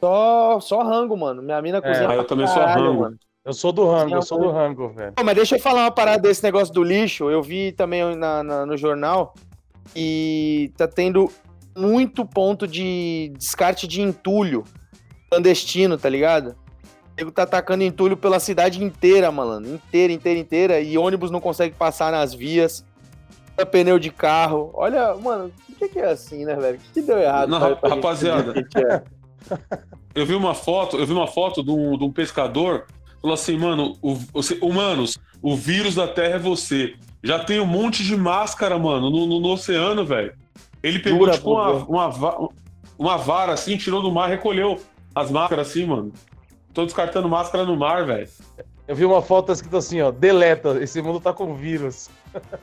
[0.00, 1.42] Só, só rango, mano.
[1.42, 3.00] Minha mina cozinha ah, pra eu também sou caralho, rango.
[3.00, 3.16] mano.
[3.44, 5.12] Eu sou do rango, eu sou do rango, velho.
[5.22, 7.30] Mas deixa eu falar uma parada desse negócio do lixo.
[7.30, 9.34] Eu vi também na, na- no jornal
[9.94, 11.30] e tá tendo
[11.76, 14.64] muito ponto de descarte de entulho
[15.30, 16.50] clandestino, tá ligado?
[17.12, 19.74] O nego tá atacando entulho pela cidade inteira, malandro.
[19.74, 20.80] Inteira, inteira, inteira.
[20.80, 22.84] E ônibus não consegue passar nas vias.
[23.70, 24.70] Pneu de carro.
[24.74, 26.76] Olha, mano, por que, que é assim, né, velho?
[26.76, 27.50] O que, que deu errado?
[27.50, 28.50] Não, gente rapaziada.
[28.50, 29.02] o que é?
[30.14, 32.86] Eu vi uma foto, eu vi uma foto de um, de um pescador,
[33.20, 36.94] falou assim, mano, o, você- humanos, o vírus da Terra é você.
[37.22, 40.34] Já tem um monte de máscara, mano, no, no- no oceano, velho.
[40.82, 42.48] Ele pegou Jura, tipo uma, uma,
[42.98, 44.80] uma vara assim, tirou do mar, recolheu
[45.14, 46.12] as máscaras assim, mano.
[46.72, 48.28] Tô descartando máscara no mar, velho.
[48.86, 52.10] Eu vi uma foto escrita assim, ó, deleta, esse mundo tá com vírus.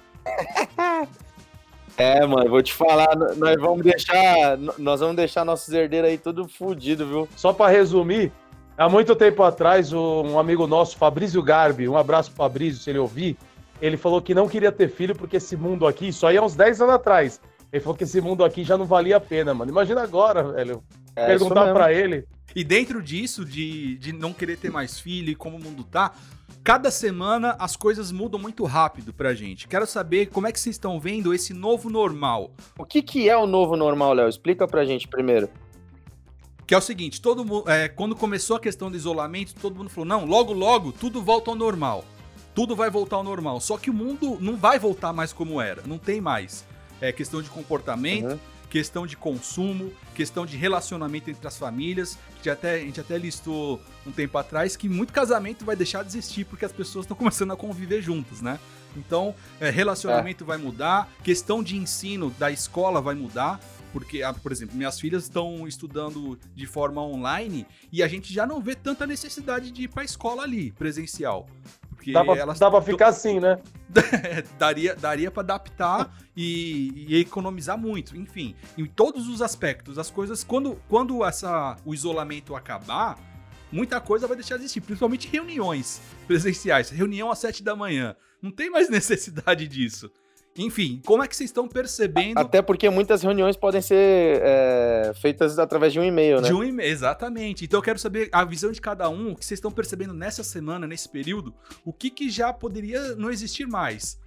[1.97, 6.47] É, mano, vou te falar, nós vamos deixar, nós vamos deixar nossos herdeiros aí tudo
[6.47, 7.29] fudido, viu?
[7.35, 8.31] Só pra resumir,
[8.77, 12.99] há muito tempo atrás, um amigo nosso, Fabrício Garbi, um abraço pro Fabrício, se ele
[12.99, 13.37] ouvir,
[13.81, 16.55] ele falou que não queria ter filho porque esse mundo aqui, isso aí há uns
[16.55, 19.71] 10 anos atrás, ele falou que esse mundo aqui já não valia a pena, mano.
[19.71, 20.83] Imagina agora, velho,
[21.15, 22.25] É, perguntar pra ele.
[22.55, 26.13] E dentro disso, de, de não querer ter mais filho e como o mundo tá,
[26.63, 29.67] cada semana as coisas mudam muito rápido pra gente.
[29.67, 32.51] Quero saber como é que vocês estão vendo esse novo normal.
[32.77, 34.27] O que, que é o novo normal, Léo?
[34.27, 35.49] Explica pra gente primeiro.
[36.67, 39.89] Que é o seguinte, todo mundo, é, quando começou a questão do isolamento, todo mundo
[39.89, 42.05] falou: não, logo, logo, tudo volta ao normal.
[42.53, 43.59] Tudo vai voltar ao normal.
[43.61, 45.83] Só que o mundo não vai voltar mais como era.
[45.85, 46.65] Não tem mais.
[46.99, 48.39] É questão de comportamento, Uhum.
[48.71, 52.17] Questão de consumo, questão de relacionamento entre as famílias.
[52.37, 56.07] Gente, até, a gente até listou um tempo atrás que muito casamento vai deixar de
[56.07, 58.57] existir porque as pessoas estão começando a conviver juntas, né?
[58.95, 63.59] Então, é, relacionamento vai mudar, questão de ensino da escola vai mudar.
[63.91, 68.47] Porque, ah, por exemplo, minhas filhas estão estudando de forma online e a gente já
[68.47, 71.45] não vê tanta necessidade de ir para a escola ali, presencial.
[72.01, 73.59] Porque Dá pra, elas dá pra ficar assim, né?
[74.57, 78.17] daria daria para adaptar e, e, economizar muito.
[78.17, 83.19] Enfim, em todos os aspectos, as coisas quando quando essa o isolamento acabar,
[83.71, 88.15] muita coisa vai deixar de existir, principalmente reuniões presenciais, reunião às sete da manhã.
[88.41, 90.09] Não tem mais necessidade disso.
[90.57, 92.37] Enfim, como é que vocês estão percebendo?
[92.37, 96.47] Até porque muitas reuniões podem ser é, feitas através de um e-mail, né?
[96.47, 97.65] De um e-mail, exatamente.
[97.65, 100.43] Então eu quero saber a visão de cada um, o que vocês estão percebendo nessa
[100.43, 101.53] semana, nesse período,
[101.85, 104.19] o que, que já poderia não existir mais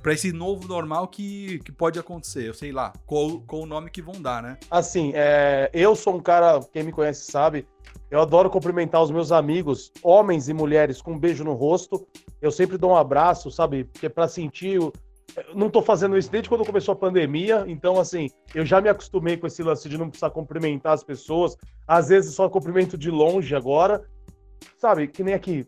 [0.00, 2.48] para esse novo normal que, que pode acontecer.
[2.48, 4.58] Eu sei lá, qual, qual o nome que vão dar, né?
[4.70, 7.66] Assim, é, eu sou um cara, quem me conhece sabe,
[8.10, 12.06] eu adoro cumprimentar os meus amigos, homens e mulheres, com um beijo no rosto.
[12.40, 13.84] Eu sempre dou um abraço, sabe?
[13.84, 14.92] Porque é para sentir o
[15.54, 19.36] não tô fazendo isso desde quando começou a pandemia, então assim, eu já me acostumei
[19.36, 21.56] com esse lance de não precisar cumprimentar as pessoas,
[21.86, 24.02] às vezes só cumprimento de longe agora,
[24.76, 25.66] sabe, que nem aqui,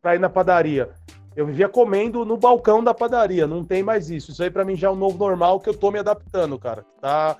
[0.00, 0.90] pra ir na padaria.
[1.34, 4.32] Eu vivia comendo no balcão da padaria, não tem mais isso.
[4.32, 6.84] Isso aí para mim já é um novo normal que eu tô me adaptando, cara.
[7.00, 7.38] Tá?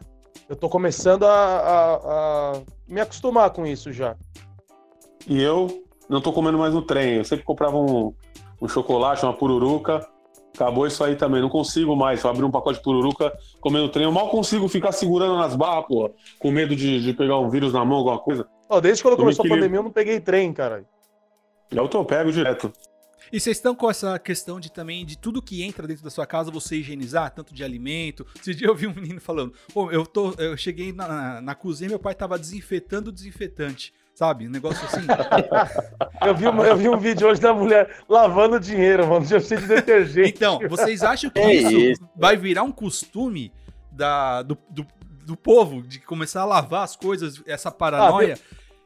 [0.48, 4.16] Eu tô começando a, a, a me acostumar com isso já.
[5.26, 7.16] E eu não tô comendo mais no trem.
[7.16, 8.14] Eu sempre comprava um,
[8.62, 10.08] um chocolate, uma pururuca,
[10.54, 12.22] Acabou isso aí também, não consigo mais.
[12.22, 14.04] Eu abrir um pacote de pururuca comendo trem.
[14.04, 17.72] Eu mal consigo ficar segurando nas barras, pô, com medo de, de pegar um vírus
[17.72, 18.46] na mão, alguma coisa.
[18.68, 20.84] Oh, desde quando começou a pandemia, eu não peguei trem, cara.
[21.70, 22.70] Eu tô, pego direto.
[23.32, 26.26] E vocês estão com essa questão de também de tudo que entra dentro da sua
[26.26, 28.26] casa você higienizar, tanto de alimento.
[28.38, 31.54] Esse dia eu vi um menino falando: Pô, eu, tô, eu cheguei na, na, na
[31.54, 34.46] cozinha meu pai tava desinfetando o desinfetante sabe?
[34.46, 35.04] Um negócio assim.
[36.24, 39.66] eu, vi, eu vi um vídeo hoje da mulher lavando dinheiro, mano, já sei de
[39.66, 40.28] detergente.
[40.28, 43.52] Então, vocês acham que é isso, isso, vai virar um costume
[43.90, 44.86] da, do, do,
[45.26, 48.38] do, povo de começar a lavar as coisas, essa paranoia?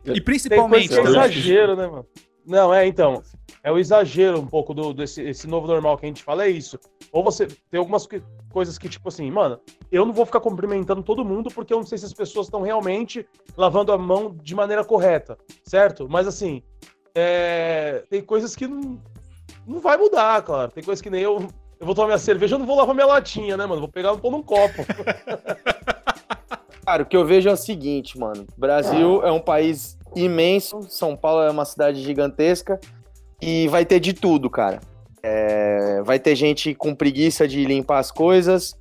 [0.09, 0.89] Ah, e principalmente.
[0.89, 2.07] Tem coisa que é exagero, né, mano?
[2.47, 3.23] Não, é, então.
[3.63, 6.49] É o exagero um pouco do, desse esse novo normal que a gente fala, é
[6.49, 6.79] isso.
[7.11, 8.07] Ou você tem algumas
[8.53, 9.59] coisas que, tipo assim, mano,
[9.91, 12.63] eu não vou ficar cumprimentando todo mundo porque eu não sei se as pessoas estão
[12.63, 16.09] realmente lavando a mão de maneira correta, certo?
[16.09, 16.63] Mas assim,
[17.13, 19.03] é, tem coisas que não,
[19.67, 20.71] não vai mudar, claro.
[20.71, 21.49] Tem coisas que nem eu.
[21.79, 23.81] Eu vou tomar minha cerveja, eu não vou lavar minha latinha, né, mano?
[23.81, 24.87] Vou pegar e pôr num copo.
[26.87, 28.47] Cara, o que eu vejo é o seguinte, mano.
[28.57, 32.81] Brasil é um país imenso, São Paulo é uma cidade gigantesca
[33.41, 34.81] e vai ter de tudo, cara.
[35.23, 38.75] É, vai ter gente com preguiça de limpar as coisas.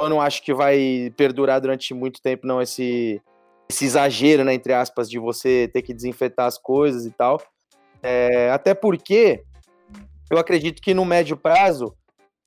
[0.00, 3.20] Eu não acho que vai perdurar durante muito tempo, não, esse,
[3.68, 7.40] esse exagero, né, entre aspas, de você ter que desinfetar as coisas e tal.
[8.02, 9.42] É, até porque
[10.30, 11.94] eu acredito que no médio prazo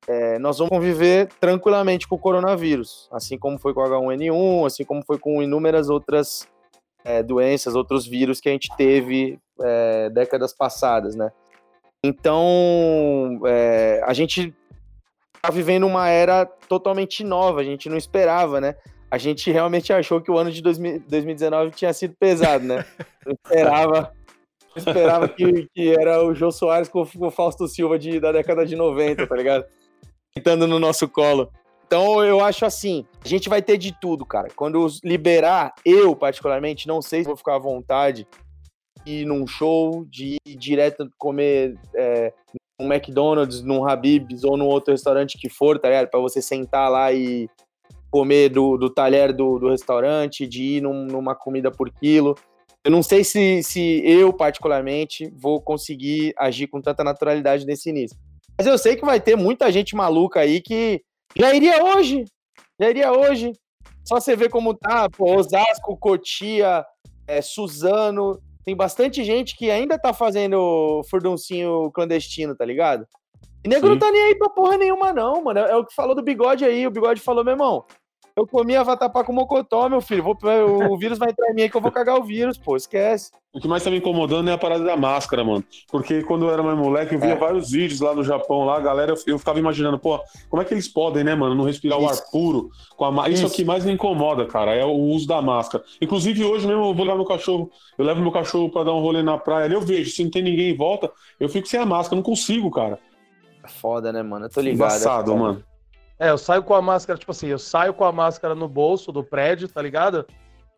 [0.07, 4.83] é, nós vamos conviver tranquilamente com o coronavírus, assim como foi com o H1N1, assim
[4.85, 6.47] como foi com inúmeras outras
[7.03, 11.31] é, doenças, outros vírus que a gente teve é, décadas passadas, né?
[12.03, 14.53] Então, é, a gente
[15.35, 18.75] está vivendo uma era totalmente nova, a gente não esperava, né?
[19.09, 22.85] A gente realmente achou que o ano de 2019 tinha sido pesado, né?
[23.27, 24.13] Esperava,
[24.75, 28.75] esperava que, que era o Jô Soares com, o Fausto Silva de, da década de
[28.75, 29.65] 90, tá ligado?
[30.33, 31.51] Tentando no nosso colo.
[31.91, 34.47] Então eu acho assim, a gente vai ter de tudo, cara.
[34.55, 38.25] Quando liberar, eu particularmente não sei se vou ficar à vontade
[39.05, 42.31] ir num show, de ir direto comer é,
[42.79, 46.07] McDonald's, num Habib's ou num outro restaurante que for, tá ligado?
[46.07, 47.49] Pra você sentar lá e
[48.09, 52.37] comer do, do talher do, do restaurante, de ir num, numa comida por quilo.
[52.85, 58.17] Eu não sei se, se eu, particularmente, vou conseguir agir com tanta naturalidade nesse início.
[58.57, 61.03] Mas eu sei que vai ter muita gente maluca aí que
[61.35, 62.25] já iria hoje.
[62.79, 63.51] Já iria hoje.
[64.03, 66.85] Só você ver como tá, pô, Osasco, Cotia,
[67.27, 73.07] é, Suzano, tem bastante gente que ainda tá fazendo furduncinho clandestino, tá ligado?
[73.63, 73.93] E nego Sim.
[73.93, 75.59] não tá nem aí pra porra nenhuma, não, mano.
[75.59, 76.85] É o que falou do bigode aí.
[76.85, 77.85] O bigode falou, meu irmão,
[78.41, 80.23] eu comi a vatapá com mocotó, meu filho.
[80.23, 80.37] Vou,
[80.89, 82.75] o vírus vai entrar em mim aí que eu vou cagar o vírus, pô.
[82.75, 83.31] Esquece.
[83.53, 85.63] O que mais tá me incomodando é a parada da máscara, mano.
[85.91, 87.35] Porque quando eu era mais moleque, eu via é.
[87.35, 90.73] vários vídeos lá no Japão, lá, a galera, eu, ficava imaginando, pô, como é que
[90.73, 92.07] eles podem, né, mano, não respirar Isso.
[92.07, 93.33] o ar puro com a Isso.
[93.33, 95.83] Isso é o que mais me incomoda, cara, é o uso da máscara.
[96.01, 99.01] Inclusive, hoje mesmo eu vou levar meu cachorro, eu levo meu cachorro pra dar um
[99.01, 101.79] rolê na praia ali, eu vejo, se não tem ninguém em volta, eu fico sem
[101.79, 102.97] a máscara, não consigo, cara.
[103.63, 104.45] É foda, né, mano?
[104.45, 104.91] Eu tô ligado.
[104.91, 105.63] Embaçado, é mano.
[106.21, 109.11] É, eu saio com a máscara, tipo assim, eu saio com a máscara no bolso
[109.11, 110.23] do prédio, tá ligado?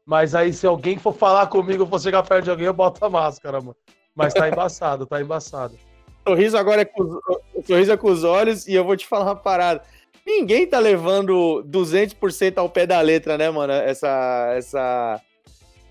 [0.06, 3.10] Mas aí, se alguém for falar comigo, for chegar perto de alguém, eu boto a
[3.10, 3.76] máscara, mano.
[4.16, 5.78] Mas tá embaçado, tá embaçado.
[6.26, 7.20] O sorriso agora é com,
[7.68, 9.84] sorriso é com os olhos e eu vou te falar uma parada.
[10.26, 13.74] Ninguém tá levando 200% ao pé da letra, né, mano?
[13.74, 15.22] Essa, essa,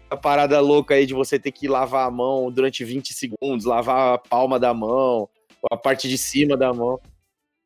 [0.06, 4.14] essa parada louca aí de você ter que lavar a mão durante 20 segundos, lavar
[4.14, 5.28] a palma da mão,
[5.70, 6.98] a parte de cima da mão.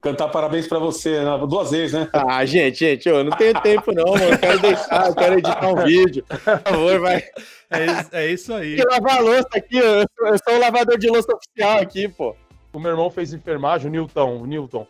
[0.06, 1.36] Cantar parabéns pra você né?
[1.48, 2.08] duas vezes, né?
[2.12, 4.22] Ah, gente, gente, eu não tenho tempo não, mano.
[4.24, 6.24] Eu quero deixar, eu quero editar um vídeo.
[6.28, 7.24] Por favor, vai.
[7.70, 8.76] É, isso- é isso aí.
[8.76, 11.80] Tem que lavar a louça aqui, eu sou, eu sou o lavador de louça oficial
[11.80, 12.36] aqui, pô.
[12.72, 14.86] O meu irmão fez enfermagem, o Newton, o Newton,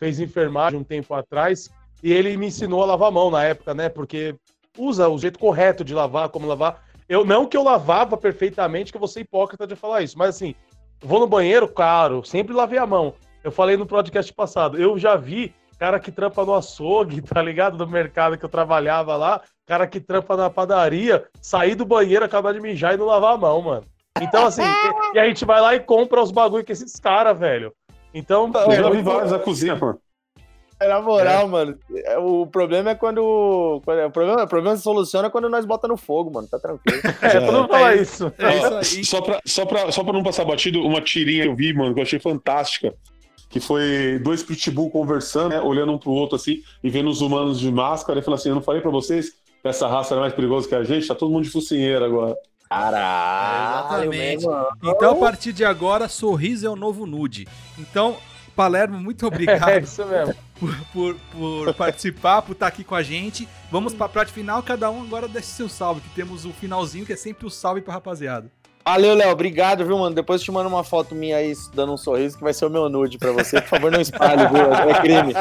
[0.00, 1.70] fez enfermagem um tempo atrás
[2.02, 3.88] e ele me ensinou a lavar a mão na época, né?
[3.88, 4.34] Porque
[4.76, 6.82] usa o jeito correto de lavar, como lavar.
[7.08, 10.30] Eu não que eu lavava perfeitamente, que eu vou ser hipócrita de falar isso, mas
[10.30, 10.56] assim,
[11.00, 13.14] vou no banheiro, claro, sempre lavei a mão.
[13.42, 17.76] Eu falei no podcast passado, eu já vi cara que trampa no açougue, tá ligado?
[17.78, 22.52] Do mercado que eu trabalhava lá, cara que trampa na padaria, sair do banheiro, acabar
[22.52, 23.86] de mijar e não lavar a mão, mano.
[24.20, 27.38] Então, assim, e, e a gente vai lá e compra os bagulho com esses caras,
[27.38, 27.72] velho.
[28.12, 29.98] Então, Eu é já vi muito- vários da cozinha, mano.
[30.82, 33.82] Na moral, mano, é, o problema é quando.
[33.84, 36.48] quando- o, problema, o problema se soluciona quando nós bota no fogo, mano.
[36.48, 36.98] Tá tranquilo.
[37.20, 38.32] é, todo mundo fala É isso.
[38.38, 39.04] É isso aí.
[39.04, 41.92] Só pra, só, pra, só pra não passar batido, uma tirinha que eu vi, mano,
[41.92, 42.94] que eu achei fantástica.
[43.50, 47.60] Que foi dois pitbull conversando, né, olhando um pro outro assim, e vendo os humanos
[47.60, 49.30] de máscara, e falando assim: Eu não falei pra vocês
[49.60, 51.06] que essa raça era mais perigosa que a gente?
[51.06, 52.34] Tá todo mundo de focinheira agora.
[52.68, 54.46] Caralho, Exatamente.
[54.46, 54.68] meu irmão.
[54.84, 57.46] Então, a partir de agora, sorriso é o novo nude.
[57.76, 58.16] Então,
[58.54, 60.34] Palermo, muito É obrigado isso mesmo.
[60.92, 63.48] por, por participar, por estar aqui com a gente.
[63.70, 67.12] Vamos pra parte final, cada um agora deixe seu salve, que temos o finalzinho, que
[67.12, 68.50] é sempre o salve pra rapaziada.
[68.84, 69.30] Valeu, Léo.
[69.30, 70.14] Obrigado, viu, mano?
[70.14, 72.70] Depois eu te mando uma foto minha aí dando um sorriso que vai ser o
[72.70, 73.60] meu nude pra você.
[73.60, 74.72] Por favor, não espalhe, viu?
[74.72, 75.34] É crime.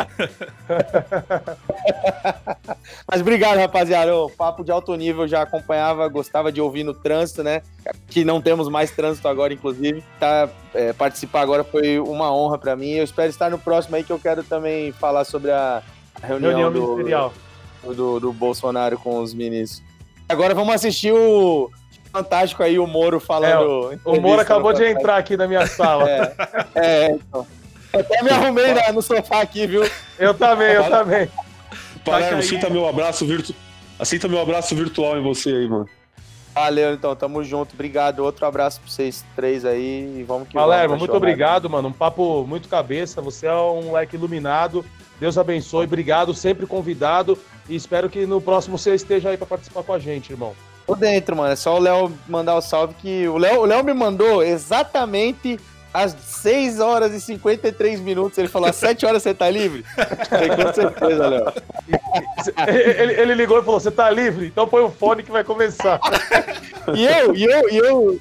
[3.09, 4.15] Mas obrigado, rapaziada.
[4.15, 7.61] O papo de alto nível já acompanhava, gostava de ouvir no trânsito, né?
[8.07, 10.03] Que não temos mais trânsito agora, inclusive.
[10.19, 12.91] Tá, é, participar agora foi uma honra pra mim.
[12.91, 15.81] Eu espero estar no próximo aí que eu quero também falar sobre a
[16.21, 17.33] reunião, Reunião do, ministerial.
[17.83, 19.81] do, do Bolsonaro com os ministros.
[20.27, 21.71] Agora vamos assistir o
[22.11, 23.93] Fantástico aí, o Moro falando.
[23.93, 26.09] É, O Moro acabou de entrar aqui na minha sala.
[26.09, 26.33] É,
[26.75, 27.45] é, então.
[27.93, 29.87] Eu até me arrumei na- no sofá aqui, viu?
[30.17, 31.29] Eu também, eu também.
[32.05, 33.57] Palermo, sinta meu abraço virtual.
[34.03, 35.87] Sinta meu abraço virtual em você aí, mano.
[36.55, 37.73] Valeu, então, tamo junto.
[37.73, 38.19] Obrigado.
[38.23, 41.89] Outro abraço pra vocês três aí e vamos que Palermo, muito obrigado, mano.
[41.89, 43.21] Um papo muito cabeça.
[43.21, 44.83] Você é um moleque iluminado.
[45.19, 45.85] Deus abençoe.
[45.85, 47.37] Obrigado, sempre convidado.
[47.67, 50.53] E espero que no próximo você esteja aí pra participar com a gente, irmão.
[50.89, 51.53] Tô dentro, mano.
[51.53, 53.27] É só o Léo mandar o salve que.
[53.27, 55.59] O Léo, o Léo me mandou exatamente
[55.93, 58.39] às 6 horas e 53 minutos.
[58.39, 59.85] Ele falou: às 7 horas você tá livre?
[60.27, 61.53] Falei, com certeza, Léo.
[62.67, 64.47] Ele, ele ligou e falou: Você tá livre?
[64.47, 65.99] Então põe o fone que vai começar.
[66.95, 68.19] E eu, e eu, e eu,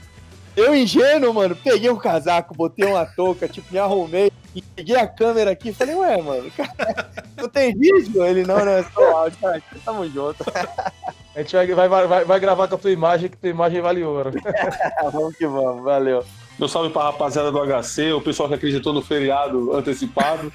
[0.55, 5.07] eu ingênuo, mano, peguei um casaco, botei uma touca, tipo, me arrumei, e peguei a
[5.07, 8.23] câmera aqui e falei, ué, mano, cara, não tem vídeo?
[8.23, 9.39] Ele, não, não, é só áudio.
[9.41, 10.45] Cara, tamo junto.
[11.39, 14.03] A gente vai, vai, vai, vai gravar com a tua imagem, que tua imagem vale
[14.03, 14.33] ouro.
[15.13, 16.25] vamos que vamos, valeu.
[16.59, 20.53] Meu salve pra rapaziada do HC, o pessoal que acreditou no feriado antecipado.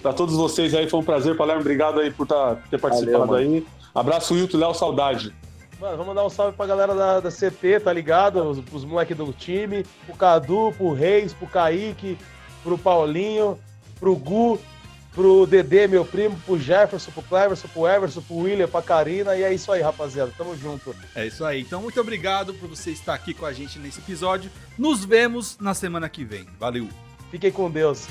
[0.00, 1.36] pra todos vocês aí, foi um prazer.
[1.36, 3.66] Palermo, obrigado aí por tá, ter participado Valeu, aí.
[3.94, 5.34] Abraço, Wilton, Léo, saudade.
[5.78, 8.42] Mano, vamos dar um salve pra galera da, da CT, tá ligado?
[8.42, 12.16] Os, os moleques do time, pro Cadu, pro Reis, pro Kaique,
[12.64, 13.58] pro Paulinho,
[14.00, 14.58] pro Gu,
[15.14, 19.36] pro Dedê, meu primo, pro Jefferson, pro Cleverson, pro Everson, pro William, pra Karina.
[19.36, 20.32] E é isso aí, rapaziada.
[20.36, 20.94] Tamo junto.
[21.14, 21.60] É isso aí.
[21.60, 24.50] Então, muito obrigado por você estar aqui com a gente nesse episódio.
[24.78, 26.46] Nos vemos na semana que vem.
[26.58, 26.88] Valeu!
[27.30, 28.06] Fiquem com Deus.